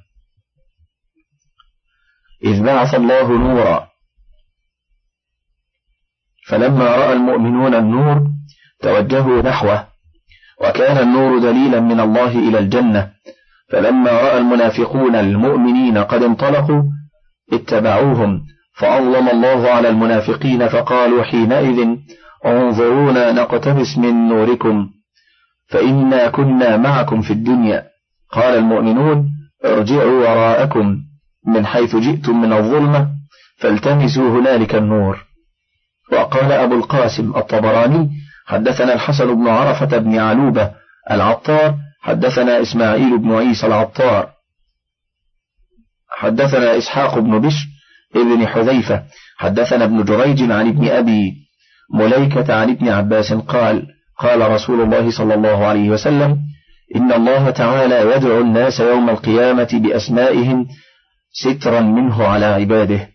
إذ 2.44 2.64
بعث 2.64 2.96
الله 2.96 3.38
نورا 3.38 3.90
فلما 6.48 6.86
رأى 6.86 7.14
المؤمنون 7.14 7.76
النور 7.76 8.39
توجهوا 8.82 9.42
نحوه 9.42 9.88
وكان 10.62 10.98
النور 10.98 11.40
دليلا 11.40 11.80
من 11.80 12.00
الله 12.00 12.50
إلى 12.50 12.60
الجنة 12.60 13.10
فلما 13.70 14.12
رأى 14.12 14.38
المنافقون 14.38 15.16
المؤمنين 15.16 15.98
قد 15.98 16.24
انطلقوا 16.24 16.84
اتبعوهم 17.54 18.42
فأظلم 18.78 19.30
الله 19.30 19.70
على 19.70 19.90
المنافقين 19.90 20.68
فقالوا 20.68 21.24
حينئذ 21.24 21.88
انظرونا 22.46 23.32
نقتبس 23.32 23.98
من 23.98 24.28
نوركم 24.28 24.90
فإنا 25.68 26.30
كنا 26.30 26.78
معكم 26.78 27.22
في 27.22 27.34
الدنيا. 27.34 27.86
قال 28.32 28.58
المؤمنون 28.58 29.30
ارجعوا 29.66 30.20
وراءكم 30.30 30.98
من 31.48 31.66
حيث 31.66 31.96
جئتم 31.96 32.42
من 32.42 32.54
الظلمة 32.54 33.08
فالتمسوا 33.58 34.30
هنالك 34.40 34.76
النور. 34.76 35.26
وقال 36.12 36.52
أبو 36.52 36.76
القاسم 36.76 37.36
الطبراني 37.36 38.10
حدثنا 38.50 38.94
الحسن 38.94 39.36
بن 39.36 39.48
عرفة 39.48 39.98
بن 39.98 40.20
علوبة 40.20 40.72
العطار 41.12 41.76
حدثنا 42.02 42.62
إسماعيل 42.62 43.18
بن 43.18 43.36
عيسى 43.36 43.68
العطار. 43.68 44.30
حدثنا 46.10 46.78
إسحاق 46.78 47.20
بن 47.20 47.40
بشر 47.40 47.68
ابن 48.16 48.48
حذيفة 48.48 49.04
حدثنا 49.38 49.86
ابن 49.86 50.04
جريج 50.04 50.52
عن 50.52 50.68
ابن 50.68 50.88
أبي 50.88 51.34
مليكة 51.94 52.54
عن 52.54 52.70
ابن 52.70 52.90
عباس 52.90 53.34
قال 53.34 53.88
قال 54.18 54.52
رسول 54.52 54.82
الله 54.82 55.12
صلى 55.12 55.34
الله 55.34 55.66
عليه 55.66 55.90
وسلم 55.90 56.38
إن 56.96 57.12
الله 57.14 57.50
تعالى 57.50 58.16
يدعو 58.16 58.42
الناس 58.42 58.80
يوم 58.80 59.10
القيامة 59.10 59.70
بأسمائهم 59.74 60.68
سترا 61.32 61.80
منه 61.80 62.28
على 62.28 62.46
عباده. 62.46 63.10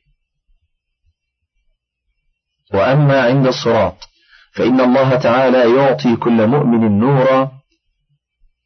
وأما 2.74 3.22
عند 3.22 3.46
الصراط 3.46 4.13
فإن 4.54 4.80
الله 4.80 5.14
تعالى 5.14 5.76
يعطي 5.76 6.16
كل 6.16 6.46
مؤمن 6.46 6.98
نورا 6.98 7.50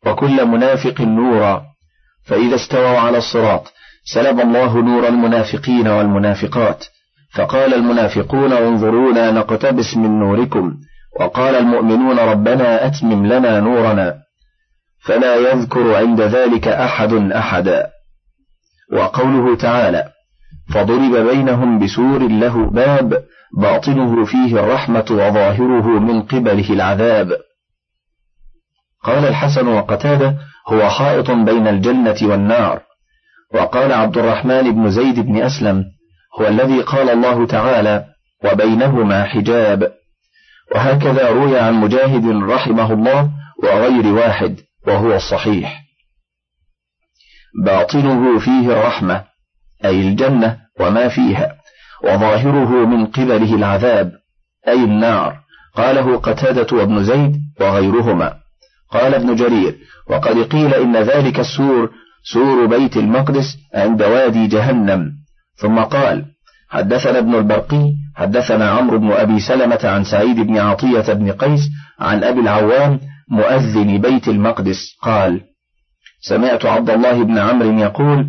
وكل 0.06 0.46
منافق 0.46 1.00
نورا 1.00 1.62
فإذا 2.26 2.54
استووا 2.54 2.98
على 2.98 3.18
الصراط 3.18 3.72
سلب 4.14 4.40
الله 4.40 4.80
نور 4.82 5.08
المنافقين 5.08 5.88
والمنافقات. 5.88 6.84
فقال 7.34 7.74
المنافقون 7.74 8.52
انظرونا 8.52 9.30
نقتبس 9.30 9.96
من 9.96 10.18
نوركم. 10.18 10.74
وقال 11.20 11.54
المؤمنون 11.54 12.18
ربنا 12.18 12.86
أتمم 12.86 13.26
لنا 13.26 13.60
نورنا. 13.60 14.18
فلا 15.04 15.36
يذكر 15.36 15.94
عند 15.94 16.20
ذلك 16.20 16.68
أحد 16.68 17.12
أحدا 17.12 17.90
وقوله 18.92 19.56
تعالى 19.56 20.08
فضرب 20.74 21.16
بينهم 21.16 21.78
بسور 21.78 22.28
له 22.28 22.70
باب 22.70 23.24
باطنه 23.56 24.24
فيه 24.24 24.60
الرحمة 24.60 25.06
وظاهره 25.10 25.86
من 25.86 26.22
قبله 26.22 26.72
العذاب. 26.72 27.36
قال 29.04 29.24
الحسن 29.24 29.68
وقتادة 29.68 30.36
هو 30.68 30.90
حائط 30.90 31.30
بين 31.30 31.68
الجنة 31.68 32.16
والنار. 32.22 32.82
وقال 33.54 33.92
عبد 33.92 34.18
الرحمن 34.18 34.74
بن 34.74 34.90
زيد 34.90 35.20
بن 35.20 35.42
أسلم 35.42 35.84
هو 36.40 36.46
الذي 36.46 36.82
قال 36.82 37.10
الله 37.10 37.46
تعالى 37.46 38.04
وبينهما 38.44 39.24
حجاب. 39.24 39.92
وهكذا 40.74 41.30
روي 41.30 41.58
عن 41.58 41.74
مجاهد 41.74 42.26
رحمه 42.26 42.92
الله 42.92 43.30
وغير 43.62 44.06
واحد 44.06 44.60
وهو 44.86 45.14
الصحيح. 45.14 45.82
باطنه 47.64 48.38
فيه 48.38 48.72
الرحمة 48.72 49.24
أي 49.84 50.00
الجنة 50.00 50.58
وما 50.80 51.08
فيها. 51.08 51.57
وظاهره 52.04 52.86
من 52.86 53.06
قبله 53.06 53.54
العذاب 53.54 54.12
أي 54.68 54.84
النار. 54.84 55.36
قاله 55.74 56.16
قتادة 56.16 56.76
وابن 56.76 57.04
زيد 57.04 57.36
وغيرهما. 57.60 58.34
قال 58.90 59.14
ابن 59.14 59.34
جرير 59.34 59.76
وقد 60.10 60.38
قيل 60.38 60.74
إن 60.74 60.96
ذلك 60.96 61.40
السور 61.40 61.90
سور 62.32 62.66
بيت 62.66 62.96
المقدس 62.96 63.56
عند 63.74 64.02
وادي 64.02 64.46
جهنم. 64.46 65.12
ثم 65.56 65.78
قال 65.78 66.24
حدثنا 66.68 67.18
ابن 67.18 67.34
البرقي 67.34 67.92
حدثنا 68.16 68.70
عمرو 68.70 68.98
بن 68.98 69.12
أبي 69.12 69.40
سلمة 69.40 69.80
عن 69.84 70.04
سعيد 70.04 70.36
بن 70.36 70.58
عطية 70.58 71.12
بن 71.12 71.32
قيس 71.32 71.60
عن 72.00 72.24
أبي 72.24 72.40
العوام 72.40 73.00
مؤذن 73.30 73.98
بيت 73.98 74.28
المقدس. 74.28 74.96
قال 75.02 75.40
سمعت 76.20 76.66
عبد 76.66 76.90
الله 76.90 77.24
بن 77.24 77.38
عمرو 77.38 77.78
يقول 77.78 78.26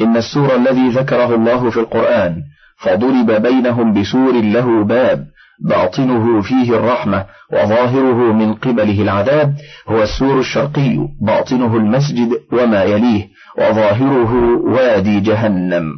إن 0.00 0.16
السور 0.16 0.56
الذي 0.56 0.88
ذكره 0.88 1.34
الله 1.34 1.70
في 1.70 1.80
القرآن 1.80 2.42
فضرب 2.78 3.42
بينهم 3.42 4.00
بسور 4.00 4.32
له 4.32 4.84
باب 4.84 5.26
باطنه 5.60 6.42
فيه 6.42 6.70
الرحمة 6.70 7.26
وظاهره 7.52 8.32
من 8.32 8.54
قبله 8.54 9.02
العذاب 9.02 9.54
هو 9.88 10.02
السور 10.02 10.40
الشرقي 10.40 11.08
باطنه 11.20 11.76
المسجد 11.76 12.32
وما 12.52 12.82
يليه 12.84 13.28
وظاهره 13.58 14.34
وادي 14.64 15.20
جهنم. 15.20 15.92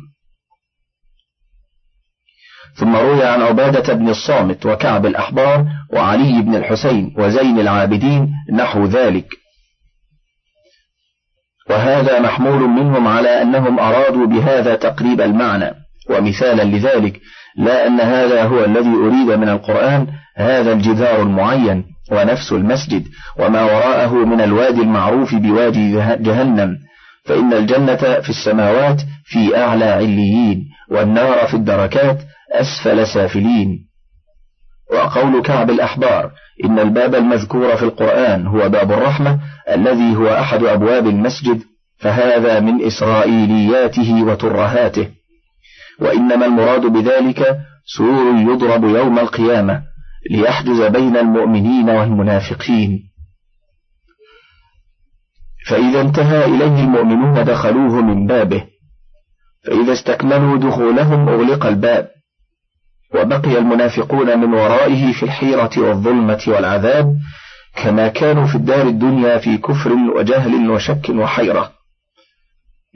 ثم 2.74 2.96
روي 2.96 3.24
عن 3.24 3.42
عبادة 3.42 3.94
بن 3.94 4.08
الصامت 4.08 4.66
وكعب 4.66 5.06
الأحبار 5.06 5.66
وعلي 5.92 6.42
بن 6.42 6.54
الحسين 6.54 7.14
وزين 7.18 7.60
العابدين 7.60 8.34
نحو 8.52 8.84
ذلك. 8.84 9.28
وهذا 11.70 12.20
محمول 12.20 12.68
منهم 12.68 13.08
على 13.08 13.42
أنهم 13.42 13.78
أرادوا 13.78 14.26
بهذا 14.26 14.74
تقريب 14.74 15.20
المعنى. 15.20 15.87
ومثالا 16.10 16.62
لذلك 16.62 17.20
لا 17.56 17.86
أن 17.86 18.00
هذا 18.00 18.44
هو 18.44 18.64
الذي 18.64 18.88
أريد 18.88 19.38
من 19.38 19.48
القرآن 19.48 20.06
هذا 20.36 20.72
الجدار 20.72 21.22
المعين 21.22 21.84
ونفس 22.12 22.52
المسجد 22.52 23.04
وما 23.38 23.62
وراءه 23.62 24.14
من 24.14 24.40
الوادي 24.40 24.82
المعروف 24.82 25.34
بوادي 25.34 25.92
جهنم. 26.20 26.76
فإن 27.24 27.52
الجنة 27.52 28.20
في 28.20 28.28
السماوات 28.30 29.02
في 29.24 29.56
أعلى 29.56 29.84
عليين 29.84 30.64
والنار 30.90 31.46
في 31.46 31.54
الدركات 31.54 32.18
أسفل 32.52 33.06
سافلين. 33.06 33.88
وقول 34.92 35.42
كعب 35.42 35.70
الأحبار 35.70 36.30
إن 36.64 36.78
الباب 36.78 37.14
المذكور 37.14 37.76
في 37.76 37.82
القرآن 37.82 38.46
هو 38.46 38.68
باب 38.68 38.92
الرحمة 38.92 39.38
الذي 39.70 40.16
هو 40.16 40.28
أحد 40.28 40.64
أبواب 40.64 41.06
المسجد 41.06 41.62
فهذا 41.98 42.60
من 42.60 42.86
إسرائيلياته 42.86 44.22
وترهاته. 44.22 45.17
وإنما 46.00 46.46
المراد 46.46 46.80
بذلك 46.80 47.58
سور 47.96 48.36
يضرب 48.36 48.84
يوم 48.84 49.18
القيامة 49.18 49.82
ليحجز 50.30 50.82
بين 50.82 51.16
المؤمنين 51.16 51.90
والمنافقين. 51.90 53.10
فإذا 55.68 56.00
انتهى 56.00 56.44
إليه 56.44 56.84
المؤمنون 56.84 57.44
دخلوه 57.44 58.02
من 58.02 58.26
بابه. 58.26 58.64
فإذا 59.66 59.92
استكملوا 59.92 60.58
دخولهم 60.58 61.28
أغلق 61.28 61.66
الباب. 61.66 62.08
وبقي 63.14 63.58
المنافقون 63.58 64.38
من 64.38 64.54
ورائه 64.54 65.12
في 65.12 65.22
الحيرة 65.22 65.70
والظلمة 65.78 66.42
والعذاب 66.46 67.16
كما 67.76 68.08
كانوا 68.08 68.46
في 68.46 68.54
الدار 68.54 68.86
الدنيا 68.86 69.38
في 69.38 69.58
كفر 69.58 69.92
وجهل 69.92 70.70
وشك 70.70 71.08
وحيرة. 71.10 71.77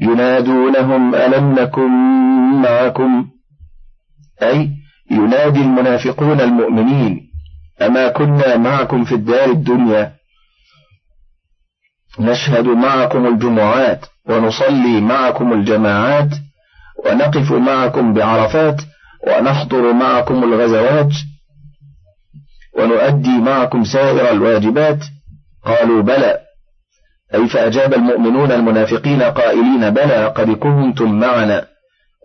ينادونهم 0.02 1.14
ألم 1.14 1.54
نكن 1.58 1.90
معكم؟ 2.62 3.26
أي 4.42 4.70
ينادي 5.10 5.60
المنافقون 5.60 6.40
المؤمنين 6.40 7.20
أما 7.82 8.08
كنا 8.08 8.56
معكم 8.56 9.04
في 9.04 9.14
الدار 9.14 9.50
الدنيا؟ 9.50 10.12
نشهد 12.20 12.64
معكم 12.66 13.26
الجمعات 13.26 14.06
ونصلي 14.28 15.00
معكم 15.00 15.52
الجماعات 15.52 16.28
ونقف 17.06 17.52
معكم 17.52 18.14
بعرفات 18.14 18.82
ونحضر 19.28 19.92
معكم 19.92 20.44
الغزوات 20.44 21.12
ونؤدي 22.78 23.38
معكم 23.38 23.84
سائر 23.84 24.30
الواجبات؟ 24.30 24.98
قالوا 25.64 26.02
بلى. 26.02 26.38
أي 27.35 27.49
فأجاب 27.49 27.95
المؤمنون 27.95 28.53
المنافقين 28.53 29.23
قائلين 29.23 29.90
بلى 29.90 30.27
قد 30.27 30.51
كنتم 30.51 31.21
معنا 31.21 31.68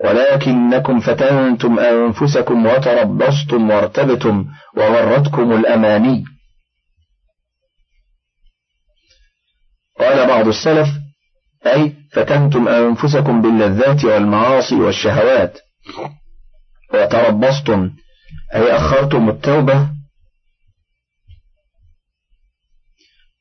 ولكنكم 0.06 1.00
فتنتم 1.00 1.80
أنفسكم 1.80 2.66
وتربصتم 2.66 3.70
وارتبتم 3.70 4.46
وغرتكم 4.78 5.54
الأماني. 5.54 6.26
قال 10.00 10.28
بعض 10.28 10.48
السلف 10.48 10.88
أي 11.66 11.96
فتنتم 12.14 12.68
أنفسكم 12.68 13.42
باللذات 13.42 14.06
والمعاصي 14.06 14.76
والشهوات. 14.76 15.60
وتربصتم 16.94 17.92
أي 18.56 18.76
أخرتم 18.76 19.30
التوبة 19.30 19.90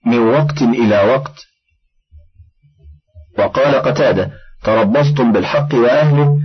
من 0.06 0.18
وقت 0.18 0.62
إلى 0.62 1.02
وقت. 1.02 1.46
وقال 3.38 3.74
قتادة 3.74 4.30
تربصتم 4.64 5.32
بالحق 5.32 5.74
وأهله 5.74 6.38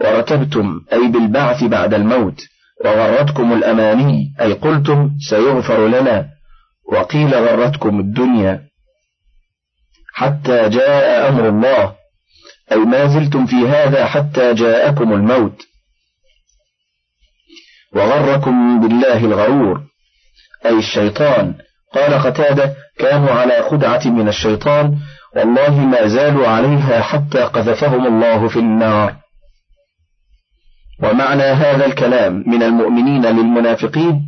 ورتبتم 0.00 0.80
أي 0.92 1.08
بالبعث 1.08 1.64
بعد 1.64 1.94
الموت 1.94 2.40
وغرتكم 2.84 3.52
الأماني 3.52 4.34
أي 4.40 4.52
قلتم 4.52 5.10
سيغفر 5.30 5.86
لنا 5.88 6.28
وقيل 6.92 7.34
غرتكم 7.34 8.00
الدنيا. 8.00 8.62
حتى 10.14 10.68
جاء 10.68 11.28
أمر 11.28 11.48
الله 11.48 11.94
أي 12.72 12.76
ما 12.78 13.06
زلتم 13.06 13.46
في 13.46 13.56
هذا 13.68 14.06
حتى 14.06 14.54
جاءكم 14.54 15.12
الموت. 15.12 15.62
وغركم 17.94 18.80
بالله 18.80 19.18
الغرور 19.24 19.82
أي 20.66 20.78
الشيطان. 20.78 21.54
قال 21.94 22.14
قتادة 22.14 22.74
كانوا 22.98 23.30
على 23.30 23.62
خدعة 23.62 24.06
من 24.06 24.28
الشيطان 24.28 24.98
والله 25.38 25.80
ما 25.86 26.06
زالوا 26.06 26.48
عليها 26.48 27.00
حتى 27.00 27.38
قذفهم 27.38 28.06
الله 28.06 28.48
في 28.48 28.58
النار. 28.58 29.14
ومعنى 31.02 31.42
هذا 31.42 31.86
الكلام 31.86 32.44
من 32.46 32.62
المؤمنين 32.62 33.26
للمنافقين 33.26 34.20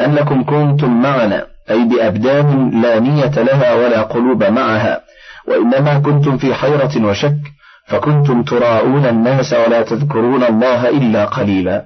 أنكم 0.00 0.44
كنتم 0.44 1.02
معنا 1.02 1.46
أي 1.70 1.84
بأبدان 1.84 2.80
لا 2.82 2.98
نية 2.98 3.42
لها 3.42 3.74
ولا 3.74 4.02
قلوب 4.02 4.44
معها 4.44 5.00
وإنما 5.48 5.98
كنتم 5.98 6.38
في 6.38 6.54
حيرة 6.54 7.06
وشك 7.06 7.38
فكنتم 7.86 8.42
تراءون 8.42 9.06
الناس 9.06 9.52
ولا 9.52 9.82
تذكرون 9.82 10.44
الله 10.44 10.88
إلا 10.88 11.24
قليلا. 11.24 11.84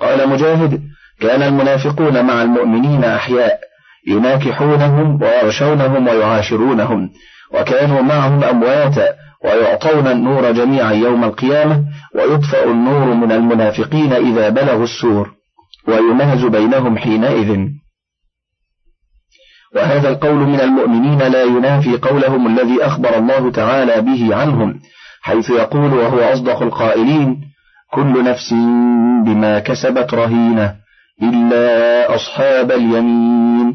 قال 0.00 0.28
مجاهد 0.28 0.82
كان 1.20 1.42
المنافقون 1.42 2.24
مع 2.26 2.42
المؤمنين 2.42 3.04
أحياء 3.04 3.60
يناكحونهم 4.08 5.22
ويغشونهم 5.22 6.08
ويعاشرونهم 6.08 7.10
وكانوا 7.54 8.02
معهم 8.02 8.44
أمواتا 8.44 9.14
ويعطون 9.44 10.06
النور 10.06 10.52
جميعا 10.52 10.92
يوم 10.92 11.24
القيامة 11.24 11.84
ويطفأ 12.14 12.64
النور 12.64 13.14
من 13.14 13.32
المنافقين 13.32 14.12
إذا 14.12 14.48
بلغوا 14.48 14.84
السور 14.84 15.30
ويمهز 15.88 16.44
بينهم 16.44 16.98
حينئذ. 16.98 17.68
وهذا 19.74 20.08
القول 20.08 20.34
من 20.46 20.60
المؤمنين 20.60 21.18
لا 21.18 21.42
ينافي 21.42 21.96
قولهم 21.96 22.46
الذي 22.46 22.82
أخبر 22.82 23.18
الله 23.18 23.50
تعالى 23.50 24.00
به 24.00 24.36
عنهم 24.36 24.80
حيث 25.22 25.50
يقول 25.50 25.94
وهو 25.94 26.18
أصدق 26.18 26.62
القائلين 26.62 27.40
كل 27.92 28.24
نفس 28.24 28.52
بما 29.24 29.58
كسبت 29.58 30.14
رهينة 30.14 30.74
إلا 31.22 32.14
أصحاب 32.14 32.72
اليمين 32.72 33.74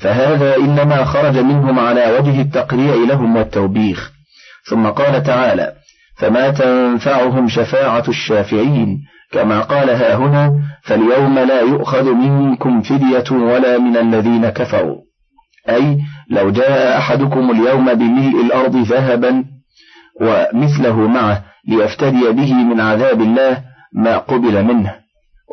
فهذا 0.00 0.56
إنما 0.56 1.04
خرج 1.04 1.38
منهم 1.38 1.78
على 1.78 2.18
وجه 2.18 2.40
التقريع 2.40 2.94
لهم 2.94 3.36
والتوبيخ. 3.36 4.10
ثم 4.70 4.86
قال 4.86 5.22
تعالى 5.22 5.72
فما 6.16 6.50
تنفعهم 6.50 7.48
شفاعة 7.48 8.04
الشافعين؟ 8.08 8.98
كما 9.32 9.60
قال 9.60 9.90
ها 9.90 10.14
هنا 10.14 10.60
فاليوم 10.82 11.38
لا 11.38 11.60
يؤخذ 11.60 12.12
منكم 12.12 12.82
فدية 12.82 13.32
ولا 13.32 13.78
من 13.78 13.96
الذين 13.96 14.48
كفروا. 14.48 15.00
أي 15.68 15.98
لو 16.30 16.50
جاء 16.50 16.98
أحدكم 16.98 17.50
اليوم 17.50 17.94
بملء 17.94 18.40
الأرض 18.44 18.76
ذهبا 18.76 19.44
ومثله 20.20 21.08
معه 21.08 21.42
ليفتدي 21.68 22.32
به 22.32 22.54
من 22.54 22.80
عذاب 22.80 23.22
الله 23.22 23.62
ما 23.92 24.18
قبل 24.18 24.64
منه. 24.64 24.94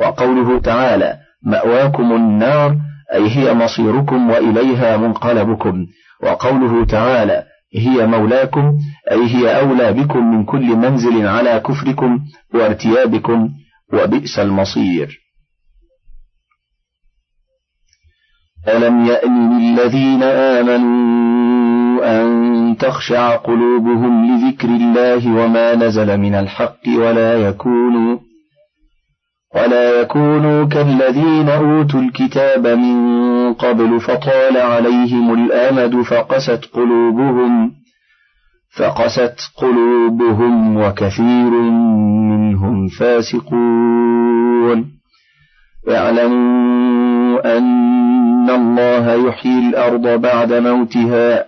وقوله 0.01 0.59
تعالى 0.59 1.17
مأواكم 1.43 2.15
النار 2.15 2.75
أي 3.13 3.29
هي 3.29 3.53
مصيركم 3.53 4.29
وإليها 4.29 4.97
منقلبكم. 4.97 5.85
وقوله 6.23 6.85
تعالى 6.85 7.43
هي 7.75 8.07
مولاكم 8.07 8.77
أي 9.11 9.25
هي 9.35 9.59
أولى 9.59 9.93
بكم 9.93 10.35
من 10.35 10.45
كل 10.45 10.75
منزل 10.75 11.27
على 11.27 11.59
كفركم 11.59 12.19
وارتيابكم 12.53 13.49
وبئس 13.93 14.39
المصير. 14.39 15.25
ألم 18.67 19.05
يأن 19.05 19.59
للذين 19.59 20.23
آمنوا 20.23 22.21
أن 22.21 22.77
تخشع 22.77 23.35
قلوبهم 23.35 24.25
لذكر 24.25 24.67
الله 24.67 25.35
وما 25.35 25.75
نزل 25.75 26.17
من 26.17 26.35
الحق 26.35 26.87
ولا 26.87 27.49
يكونوا 27.49 28.19
ولا 29.55 30.01
يكونوا 30.01 30.65
كالذين 30.65 31.49
أوتوا 31.49 31.99
الكتاب 31.99 32.67
من 32.67 33.53
قبل 33.53 33.99
فطال 33.99 34.57
عليهم 34.57 35.33
الأمد 35.33 36.01
فقست 36.01 36.65
قلوبهم 36.73 37.71
فقست 38.77 39.39
قلوبهم 39.57 40.77
وكثير 40.77 41.49
منهم 42.29 42.87
فاسقون. 42.87 44.85
اعلموا 45.89 47.57
أن 47.57 48.49
الله 48.49 49.27
يحيي 49.27 49.69
الأرض 49.69 50.21
بعد 50.21 50.53
موتها. 50.53 51.45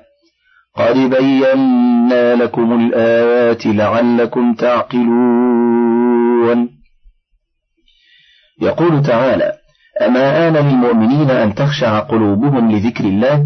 قد 0.75 0.95
بينا 0.95 2.35
لكم 2.35 2.73
الآيات 2.73 3.65
لعلكم 3.65 4.53
تعقلون. 4.53 5.97
يقول 8.61 9.03
تعالى 9.03 9.53
أما 10.01 10.47
آن 10.47 10.53
للمؤمنين 10.53 11.31
أن 11.31 11.55
تخشع 11.55 11.99
قلوبهم 11.99 12.71
لذكر 12.71 13.03
الله؟ 13.03 13.45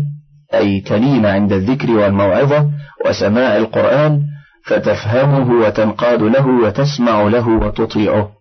أي 0.54 0.82
تلين 0.82 1.26
عند 1.26 1.54
الذكر 1.54 1.91
والموعظة 1.91 2.69
وسماع 3.06 3.58
القرآن 3.58 4.21
فتفهمه 4.65 5.52
وتنقاد 5.52 6.21
له 6.21 6.47
وتسمع 6.47 7.21
له 7.21 7.47
وتطيعه. 7.47 8.32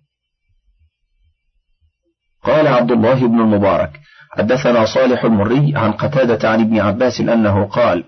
قال 2.44 2.66
عبد 2.66 2.92
الله 2.92 3.26
بن 3.26 3.40
المبارك 3.40 3.90
حدثنا 4.38 4.84
صالح 4.84 5.24
المري 5.24 5.76
عن 5.76 5.92
قتادة 5.92 6.50
عن 6.50 6.60
ابن 6.60 6.80
عباس 6.80 7.20
أنه 7.20 7.64
قال 7.64 8.04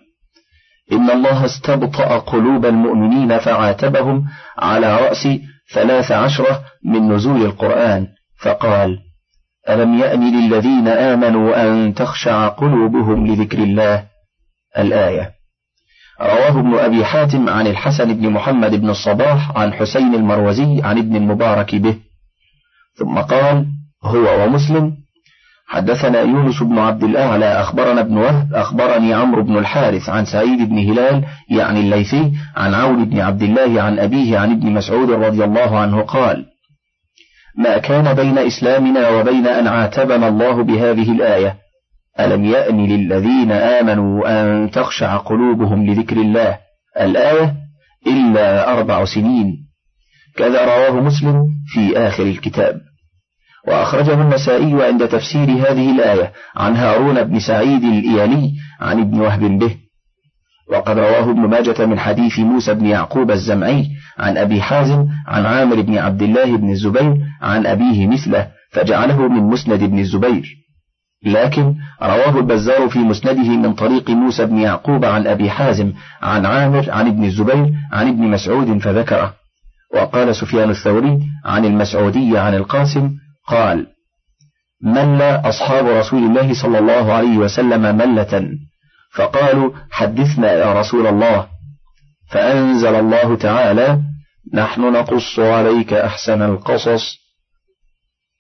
إن 0.92 1.10
الله 1.10 1.44
استبطأ 1.44 2.18
قلوب 2.18 2.66
المؤمنين 2.66 3.38
فعاتبهم 3.38 4.24
على 4.58 4.96
رأس 4.96 5.28
ثلاث 5.74 6.12
عشرة 6.12 6.64
من 6.84 7.12
نزول 7.12 7.42
القرآن. 7.42 8.06
فقال 8.42 8.98
ألم 9.68 9.98
يأن 9.98 10.20
للذين 10.20 10.88
آمنوا 10.88 11.64
أن 11.64 11.94
تخشع 11.94 12.48
قلوبهم 12.48 13.26
لذكر 13.26 13.58
الله؟ 13.58 14.04
الآية. 14.78 15.30
رواه 16.20 16.60
ابن 16.60 16.74
أبي 16.74 17.04
حاتم 17.04 17.48
عن 17.48 17.66
الحسن 17.66 18.14
بن 18.14 18.30
محمد 18.30 18.74
بن 18.74 18.90
الصباح 18.90 19.56
عن 19.56 19.72
حسين 19.72 20.14
المروزي 20.14 20.82
عن 20.82 20.98
ابن 20.98 21.16
المبارك 21.16 21.74
به. 21.74 21.96
ثم 22.94 23.18
قال 23.18 23.66
هو 24.04 24.44
ومسلم. 24.44 24.96
حدثنا 25.66 26.20
يونس 26.20 26.62
بن 26.62 26.78
عبد 26.78 27.04
الأعلى 27.04 27.60
أخبرنا 27.60 28.00
ابن 28.00 28.16
وهب 28.16 28.54
أخبرني 28.54 29.14
عمرو 29.14 29.42
بن 29.42 29.58
الحارث 29.58 30.08
عن 30.08 30.24
سعيد 30.24 30.68
بن 30.68 30.78
هلال 30.78 31.24
يعني 31.50 31.80
الليثي 31.80 32.32
عن 32.56 32.74
عون 32.74 33.04
بن 33.04 33.20
عبد 33.20 33.42
الله 33.42 33.82
عن 33.82 33.98
أبيه 33.98 34.38
عن 34.38 34.50
ابن 34.50 34.72
مسعود 34.72 35.10
رضي 35.10 35.44
الله 35.44 35.78
عنه 35.78 36.02
قال 36.02 36.51
ما 37.58 37.78
كان 37.78 38.14
بين 38.14 38.38
إسلامنا 38.38 39.08
وبين 39.08 39.46
أن 39.46 39.66
عاتبنا 39.66 40.28
الله 40.28 40.62
بهذه 40.62 41.12
الآية. 41.12 41.56
ألم 42.20 42.44
يأن 42.44 42.86
للذين 42.86 43.52
آمنوا 43.52 44.42
أن 44.42 44.70
تخشع 44.70 45.16
قلوبهم 45.16 45.86
لذكر 45.86 46.16
الله؟ 46.16 46.58
الآية 47.00 47.54
إلا 48.06 48.72
أربع 48.72 49.04
سنين. 49.04 49.56
كذا 50.36 50.64
رواه 50.64 51.00
مسلم 51.00 51.44
في 51.74 51.98
آخر 51.98 52.22
الكتاب. 52.22 52.80
وأخرجه 53.68 54.22
النسائي 54.22 54.84
عند 54.84 55.08
تفسير 55.08 55.48
هذه 55.48 55.90
الآية 55.90 56.32
عن 56.56 56.76
هارون 56.76 57.24
بن 57.24 57.40
سعيد 57.40 57.84
الإيالي 57.84 58.52
عن 58.80 59.00
ابن 59.00 59.20
وهب 59.20 59.58
به. 59.58 59.76
وقد 60.70 60.98
رواه 60.98 61.30
ابن 61.30 61.40
ماجة 61.40 61.86
من 61.86 61.98
حديث 61.98 62.38
موسى 62.38 62.74
بن 62.74 62.86
يعقوب 62.86 63.30
الزمعي 63.30 63.88
عن 64.18 64.36
أبي 64.36 64.62
حازم 64.62 65.06
عن 65.26 65.46
عامر 65.46 65.80
بن 65.80 65.98
عبد 65.98 66.22
الله 66.22 66.56
بن 66.56 66.70
الزبير 66.70 67.16
عن 67.42 67.66
أبيه 67.66 68.06
مثله 68.06 68.48
فجعله 68.72 69.28
من 69.28 69.42
مسند 69.42 69.84
بن 69.84 69.98
الزبير. 69.98 70.56
لكن 71.26 71.74
رواه 72.02 72.38
البزار 72.38 72.88
في 72.88 72.98
مسنده 72.98 73.48
من 73.48 73.74
طريق 73.74 74.10
موسى 74.10 74.46
بن 74.46 74.58
يعقوب 74.58 75.04
عن 75.04 75.26
أبي 75.26 75.50
حازم 75.50 75.92
عن 76.22 76.46
عامر 76.46 76.90
عن 76.90 77.06
ابن 77.06 77.24
الزبير 77.24 77.72
عن 77.92 78.08
ابن 78.08 78.28
مسعود 78.28 78.78
فذكره. 78.78 79.34
وقال 79.94 80.36
سفيان 80.36 80.70
الثوري 80.70 81.18
عن 81.44 81.64
المسعودي 81.64 82.38
عن 82.38 82.54
القاسم 82.54 83.10
قال 83.48 83.86
مل 84.82 85.22
أصحاب 85.22 85.86
رسول 85.86 86.22
الله 86.24 86.62
صلى 86.62 86.78
الله 86.78 87.12
عليه 87.12 87.38
وسلم 87.38 87.96
ملة 87.96 88.48
فقالوا 89.14 89.70
حدثنا 89.90 90.52
يا 90.52 90.80
رسول 90.80 91.06
الله. 91.06 91.46
فأنزل 92.30 92.94
الله 92.94 93.36
تعالى 93.36 93.98
نحن 94.54 94.92
نقص 94.92 95.38
عليك 95.38 95.92
أحسن 95.92 96.42
القصص. 96.42 97.18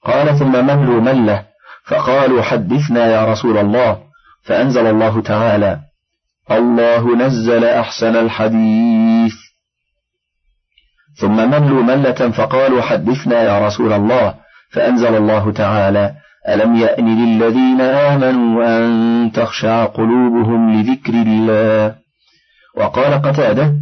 قال 0.04 0.38
ثم 0.38 0.66
ملوا 0.66 1.00
ملة. 1.00 1.44
فقالوا 1.86 2.42
حدثنا 2.42 3.06
يا 3.06 3.32
رسول 3.32 3.58
الله. 3.58 4.02
فأنزل 4.44 4.86
الله 4.86 5.22
تعالى 5.22 5.78
الله 6.50 7.16
نزل 7.16 7.64
أحسن 7.64 8.16
الحديث. 8.16 9.34
ثم 11.20 11.50
ملوا 11.50 11.82
ملة 11.82 12.30
فقالوا 12.30 12.82
حدثنا 12.82 13.42
يا 13.42 13.66
رسول 13.66 13.92
الله. 13.92 14.34
فأنزل 14.72 15.14
الله 15.16 15.52
تعالى 15.52 16.14
ألم 16.48 16.76
يأن 16.76 17.24
للذين 17.24 17.80
آمنوا 17.80 18.78
أن 18.78 19.32
تخشع 19.32 19.84
قلوبهم 19.84 20.72
لذكر 20.72 21.12
الله؟ 21.12 21.94
وقال 22.76 23.22
قتادة 23.22 23.72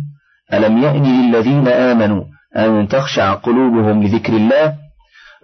ألم 0.52 0.78
يأن 0.78 1.02
للذين 1.02 1.68
آمنوا 1.68 2.24
أن 2.56 2.88
تخشع 2.88 3.34
قلوبهم 3.34 4.02
لذكر 4.02 4.32
الله؟ 4.32 4.74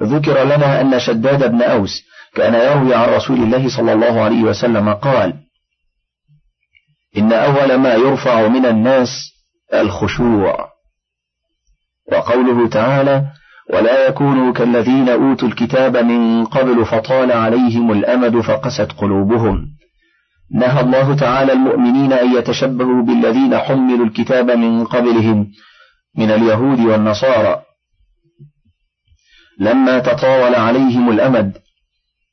ذكر 0.02 0.44
لنا 0.44 0.80
أن 0.80 0.98
شداد 0.98 1.50
بن 1.50 1.62
أوس 1.62 2.02
كان 2.34 2.54
يروي 2.54 2.94
عن 2.94 3.08
رسول 3.08 3.36
الله 3.36 3.76
صلى 3.76 3.92
الله 3.92 4.20
عليه 4.20 4.42
وسلم 4.42 4.94
قال 4.94 5.34
إن 7.16 7.32
أول 7.32 7.74
ما 7.74 7.94
يرفع 7.94 8.48
من 8.48 8.66
الناس 8.66 9.08
الخشوع. 9.74 10.68
وقوله 12.12 12.68
تعالى 12.68 13.26
ولا 13.72 14.08
يكونوا 14.08 14.52
كالذين 14.52 15.08
أوتوا 15.08 15.48
الكتاب 15.48 15.96
من 15.96 16.44
قبل 16.44 16.84
فطال 16.84 17.32
عليهم 17.32 17.92
الأمد 17.92 18.40
فقست 18.40 18.92
قلوبهم. 18.98 19.66
نهى 20.54 20.80
الله 20.80 21.14
تعالى 21.14 21.52
المؤمنين 21.52 22.12
أن 22.12 22.36
يتشبهوا 22.36 23.02
بالذين 23.02 23.58
حملوا 23.58 24.06
الكتاب 24.06 24.50
من 24.50 24.84
قبلهم 24.84 25.46
من 26.18 26.30
اليهود 26.30 26.80
والنصارى. 26.80 27.62
لما 29.60 29.98
تطاول 29.98 30.54
عليهم 30.54 31.10
الأمد 31.10 31.52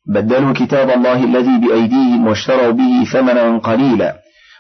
بدلوا 0.08 0.54
كتاب 0.54 0.89
الله 0.89 1.24
الذي 1.24 1.67
بأيديهم 1.67 2.28
واشتروا 2.28 2.72
به 2.72 3.04
ثمنا 3.12 3.58
قليلا 3.58 4.15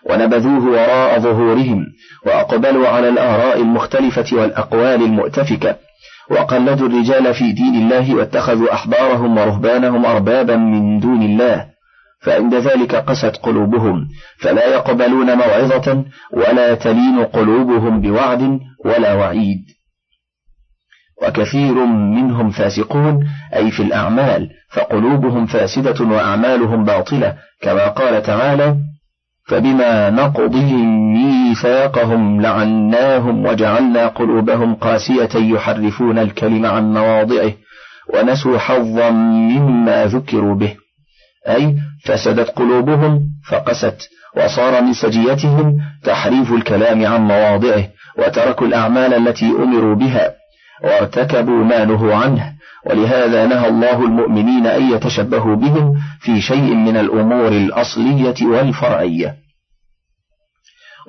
ونبذوه 0.09 0.65
وراء 0.65 1.19
ظهورهم 1.19 1.85
وأقبلوا 2.25 2.87
على 2.87 3.09
الآراء 3.09 3.61
المختلفة 3.61 4.37
والأقوال 4.37 5.03
المؤتفكة. 5.03 5.75
وقلدوا 6.31 6.87
الرجال 6.87 7.33
في 7.33 7.51
دين 7.51 7.75
الله 7.75 8.15
واتخذوا 8.15 8.73
أحبارهم 8.73 9.37
ورهبانهم 9.37 10.05
أربابا 10.05 10.55
من 10.55 10.99
دون 10.99 11.21
الله. 11.21 11.65
فعند 12.21 12.55
ذلك 12.55 12.95
قست 12.95 13.35
قلوبهم 13.43 14.07
فلا 14.39 14.65
يقبلون 14.67 15.37
موعظة 15.37 16.05
ولا 16.33 16.73
تلين 16.75 17.23
قلوبهم 17.23 18.01
بوعد 18.01 18.59
ولا 18.85 19.13
وعيد. 19.13 19.65
وكثير 21.23 21.85
منهم 21.85 22.49
فاسقون 22.49 23.27
أي 23.55 23.71
في 23.71 23.83
الأعمال 23.83 24.49
فقلوبهم 24.71 25.45
فاسدة 25.45 26.05
وأعمالهم 26.05 26.83
باطلة 26.83 27.37
كما 27.61 27.87
قال 27.87 28.21
تعالى 28.23 28.75
فبما 29.47 30.09
نقضهم 30.09 31.13
ميثاقهم 31.13 32.41
لعناهم 32.41 33.45
وجعلنا 33.45 34.07
قلوبهم 34.07 34.75
قاسية 34.75 35.29
يحرفون 35.35 36.19
الكلم 36.19 36.65
عن 36.65 36.93
مواضعه 36.93 37.51
ونسوا 38.13 38.57
حظا 38.57 39.09
مما 39.09 40.05
ذكروا 40.05 40.55
به. 40.55 40.75
أي 41.47 41.75
فسدت 42.05 42.49
قلوبهم 42.49 43.21
فقست 43.49 44.09
وصار 44.37 44.81
من 44.81 44.93
سجيتهم 44.93 45.77
تحريف 46.03 46.53
الكلام 46.53 47.05
عن 47.05 47.21
مواضعه 47.21 47.87
وتركوا 48.17 48.67
الأعمال 48.67 49.13
التي 49.13 49.45
أمروا 49.45 49.95
بها 49.95 50.33
وارتكبوا 50.83 51.63
ما 51.63 51.85
نهوا 51.85 52.15
عنه. 52.15 52.53
ولهذا 52.85 53.45
نهى 53.45 53.69
الله 53.69 54.05
المؤمنين 54.05 54.67
أن 54.67 54.91
يتشبهوا 54.91 55.55
بهم 55.55 55.93
في 56.19 56.41
شيء 56.41 56.73
من 56.73 56.97
الأمور 56.97 57.47
الأصلية 57.47 58.35
والفرعية. 58.41 59.35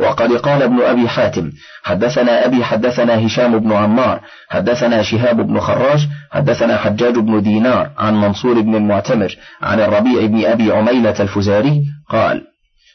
وقد 0.00 0.32
قال 0.32 0.62
ابن 0.62 0.80
أبي 0.80 1.08
حاتم 1.08 1.50
حدثنا 1.82 2.46
أبي 2.46 2.64
حدثنا 2.64 3.26
هشام 3.26 3.58
بن 3.58 3.72
عمار 3.72 4.20
حدثنا 4.48 5.02
شهاب 5.02 5.46
بن 5.46 5.60
خراش 5.60 6.00
حدثنا 6.30 6.76
حجاج 6.76 7.14
بن 7.14 7.42
دينار 7.42 7.90
عن 7.98 8.14
منصور 8.14 8.60
بن 8.60 8.74
المعتمر 8.74 9.36
عن 9.62 9.80
الربيع 9.80 10.26
بن 10.26 10.44
أبي 10.44 10.72
عميلة 10.72 11.14
الفزاري 11.20 11.82
قال 12.08 12.42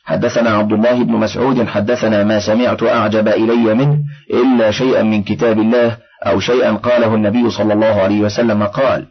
حدثنا 0.05 0.49
عبد 0.49 0.73
الله 0.73 1.03
بن 1.03 1.13
مسعود 1.13 1.67
حدثنا 1.67 2.23
ما 2.23 2.39
سمعت 2.39 2.83
أعجب 2.83 3.27
إلي 3.27 3.73
منه 3.73 3.97
إلا 4.33 4.71
شيئا 4.71 5.03
من 5.03 5.23
كتاب 5.23 5.59
الله 5.59 5.97
أو 6.27 6.39
شيئا 6.39 6.71
قاله 6.71 7.15
النبي 7.15 7.49
صلى 7.49 7.73
الله 7.73 8.01
عليه 8.01 8.21
وسلم 8.21 8.63
قال 8.63 9.07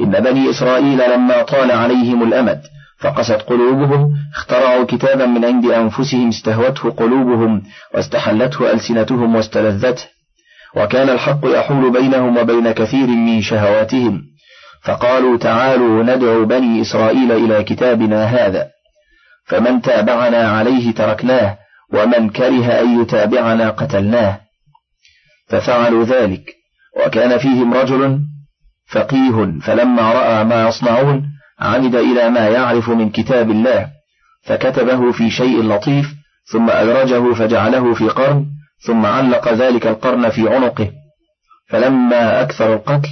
إن 0.00 0.10
بني 0.10 0.50
إسرائيل 0.50 1.10
لما 1.14 1.42
طال 1.42 1.70
عليهم 1.70 2.22
الأمد 2.22 2.60
فقست 3.00 3.32
قلوبهم 3.32 4.12
اخترعوا 4.34 4.84
كتابا 4.84 5.26
من 5.26 5.44
عند 5.44 5.70
أنفسهم 5.70 6.28
استهوته 6.28 6.90
قلوبهم 6.90 7.62
واستحلته 7.94 8.72
ألسنتهم 8.72 9.34
واستلذته 9.36 10.04
وكان 10.76 11.08
الحق 11.08 11.40
يحول 11.44 11.92
بينهم 11.92 12.36
وبين 12.36 12.72
كثير 12.72 13.06
من 13.06 13.42
شهواتهم. 13.42 14.22
فقالوا 14.82 15.38
تعالوا 15.38 16.02
ندعو 16.02 16.44
بني 16.44 16.82
إسرائيل 16.82 17.32
إلى 17.32 17.64
كتابنا 17.64 18.24
هذا. 18.24 18.66
فمن 19.46 19.82
تابعنا 19.82 20.48
عليه 20.48 20.94
تركناه 20.94 21.56
ومن 21.92 22.30
كره 22.30 22.80
أن 22.80 23.02
يتابعنا 23.02 23.70
قتلناه. 23.70 24.43
ففعلوا 25.46 26.04
ذلك. 26.04 26.64
وكان 27.06 27.38
فيهم 27.38 27.74
رجل 27.74 28.20
فقيه 28.86 29.60
فلما 29.62 30.12
رأى 30.12 30.44
ما 30.44 30.68
يصنعون 30.68 31.22
عمد 31.60 31.94
إلى 31.94 32.30
ما 32.30 32.48
يعرف 32.48 32.90
من 32.90 33.10
كتاب 33.10 33.50
الله 33.50 33.90
فكتبه 34.42 35.12
في 35.12 35.30
شيء 35.30 35.62
لطيف 35.62 36.14
ثم 36.52 36.70
أدرجه 36.70 37.34
فجعله 37.34 37.94
في 37.94 38.08
قرن 38.08 38.46
ثم 38.86 39.06
علق 39.06 39.52
ذلك 39.52 39.86
القرن 39.86 40.28
في 40.28 40.54
عنقه. 40.54 40.90
فلما 41.68 42.42
أكثر 42.42 42.74
القتل 42.74 43.08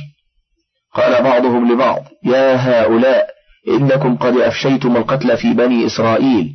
قال 0.95 1.23
بعضهم 1.23 1.73
لبعض 1.73 2.05
يا 2.25 2.55
هؤلاء 2.57 3.29
إنكم 3.68 4.16
قد 4.16 4.37
أفشيتم 4.37 4.97
القتل 4.97 5.37
في 5.37 5.55
بني 5.55 5.87
إسرائيل 5.87 6.53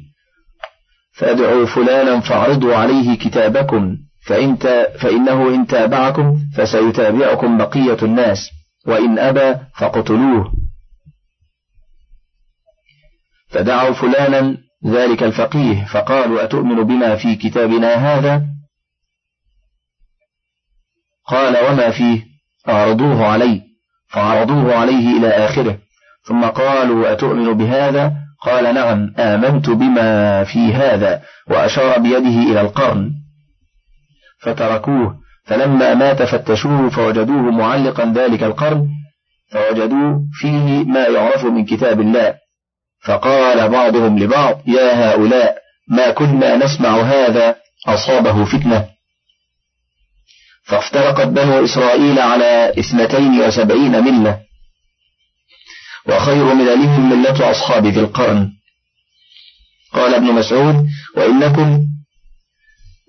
فادعوا 1.14 1.66
فلانا 1.66 2.20
فاعرضوا 2.20 2.76
عليه 2.76 3.18
كتابكم. 3.18 3.98
فإن 4.28 4.56
فإنه 5.00 5.56
إن 5.56 5.68
تابعكم 5.68 6.40
فسيتابعكم 6.58 7.58
بقية 7.58 7.98
الناس 8.04 8.50
وإن 8.88 9.20
أبى 9.20 9.56
فاقتلوه. 9.76 10.54
فدعوا 13.50 13.94
فلانا 13.94 14.58
ذلك 14.86 15.24
الفقيه 15.24 15.86
فقالوا 15.86 16.44
أتؤمن 16.44 16.84
بما 16.84 17.16
في 17.16 17.36
كتابنا 17.36 17.94
هذا؟ 17.96 18.44
قال 21.26 21.72
وما 21.72 21.92
فيه؟ 21.92 22.24
أعرضوه 22.70 23.26
علي 23.26 23.62
فعرضوه 24.08 24.76
عليه 24.76 25.18
إلى 25.18 25.30
آخره. 25.30 25.78
ثم 26.24 26.46
قالوا 26.46 27.12
أتؤمن 27.12 27.54
بهذا؟ 27.54 28.14
قال 28.42 28.76
نعم 28.76 29.14
آمنت 29.18 29.70
بما 29.70 30.44
في 30.44 30.74
هذا 30.74 31.22
وأشار 31.50 32.00
بيده 32.00 32.52
إلى 32.52 32.62
القرن. 32.62 33.27
فتركوه. 34.40 35.16
فلما 35.46 35.94
مات 35.94 36.24
فتشوه 36.24 36.90
فوجدوه 36.90 37.52
معلقا 37.52 38.14
ذلك 38.16 38.44
القرن 38.44 38.88
فوجدوا 39.52 40.20
فيه 40.34 40.84
ما 40.84 41.08
يعرف 41.08 41.46
من 41.46 41.66
كتاب 41.66 42.02
الله. 42.02 42.36
فقال 43.06 43.70
بعضهم 43.70 44.20
لبعض 44.20 44.62
يا 44.68 45.12
هؤلاء 45.12 45.58
ما 45.90 46.12
كنا 46.12 46.56
نسمع 46.56 47.02
هذا 47.02 47.56
أصابه 47.88 48.46
فتنة. 48.46 48.86
فافترقت 50.64 51.28
بنو 51.28 51.66
إسرائيل 51.66 52.20
على 52.20 52.74
اثنتين 52.80 53.42
وسبعين 53.42 54.04
ملة. 54.04 54.40
وخير 56.10 56.54
مللهم 56.54 57.10
ملة 57.10 57.52
أصحاب 57.52 57.86
ذي 57.86 58.00
القرن. 58.00 58.50
قال 59.94 60.16
ابن 60.16 60.26
مسعود 60.26 60.88
وإنكم 61.18 61.87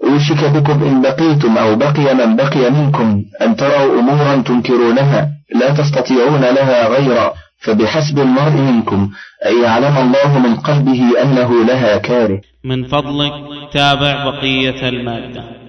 أوشك 0.04 0.44
بكم 0.44 0.82
إن 0.82 1.02
بقيتم 1.02 1.58
أو 1.58 1.76
بقي 1.76 2.14
من 2.14 2.36
بقي 2.36 2.70
منكم 2.70 3.24
أن 3.42 3.56
تروا 3.56 4.00
أمورا 4.00 4.42
تنكرونها 4.42 5.28
لا 5.54 5.74
تستطيعون 5.74 6.40
لها 6.40 6.88
غيرا 6.88 7.32
فبحسب 7.58 8.18
المرء 8.18 8.52
منكم 8.52 9.10
أن 9.46 9.62
يعلم 9.62 9.96
الله 9.98 10.38
من 10.38 10.56
قلبه 10.56 11.22
أنه 11.22 11.64
لها 11.64 11.98
كاره. 11.98 12.40
من 12.64 12.84
فضلك 12.84 13.32
تابع 13.72 14.30
بقية 14.30 14.88
المادة. 14.88 15.67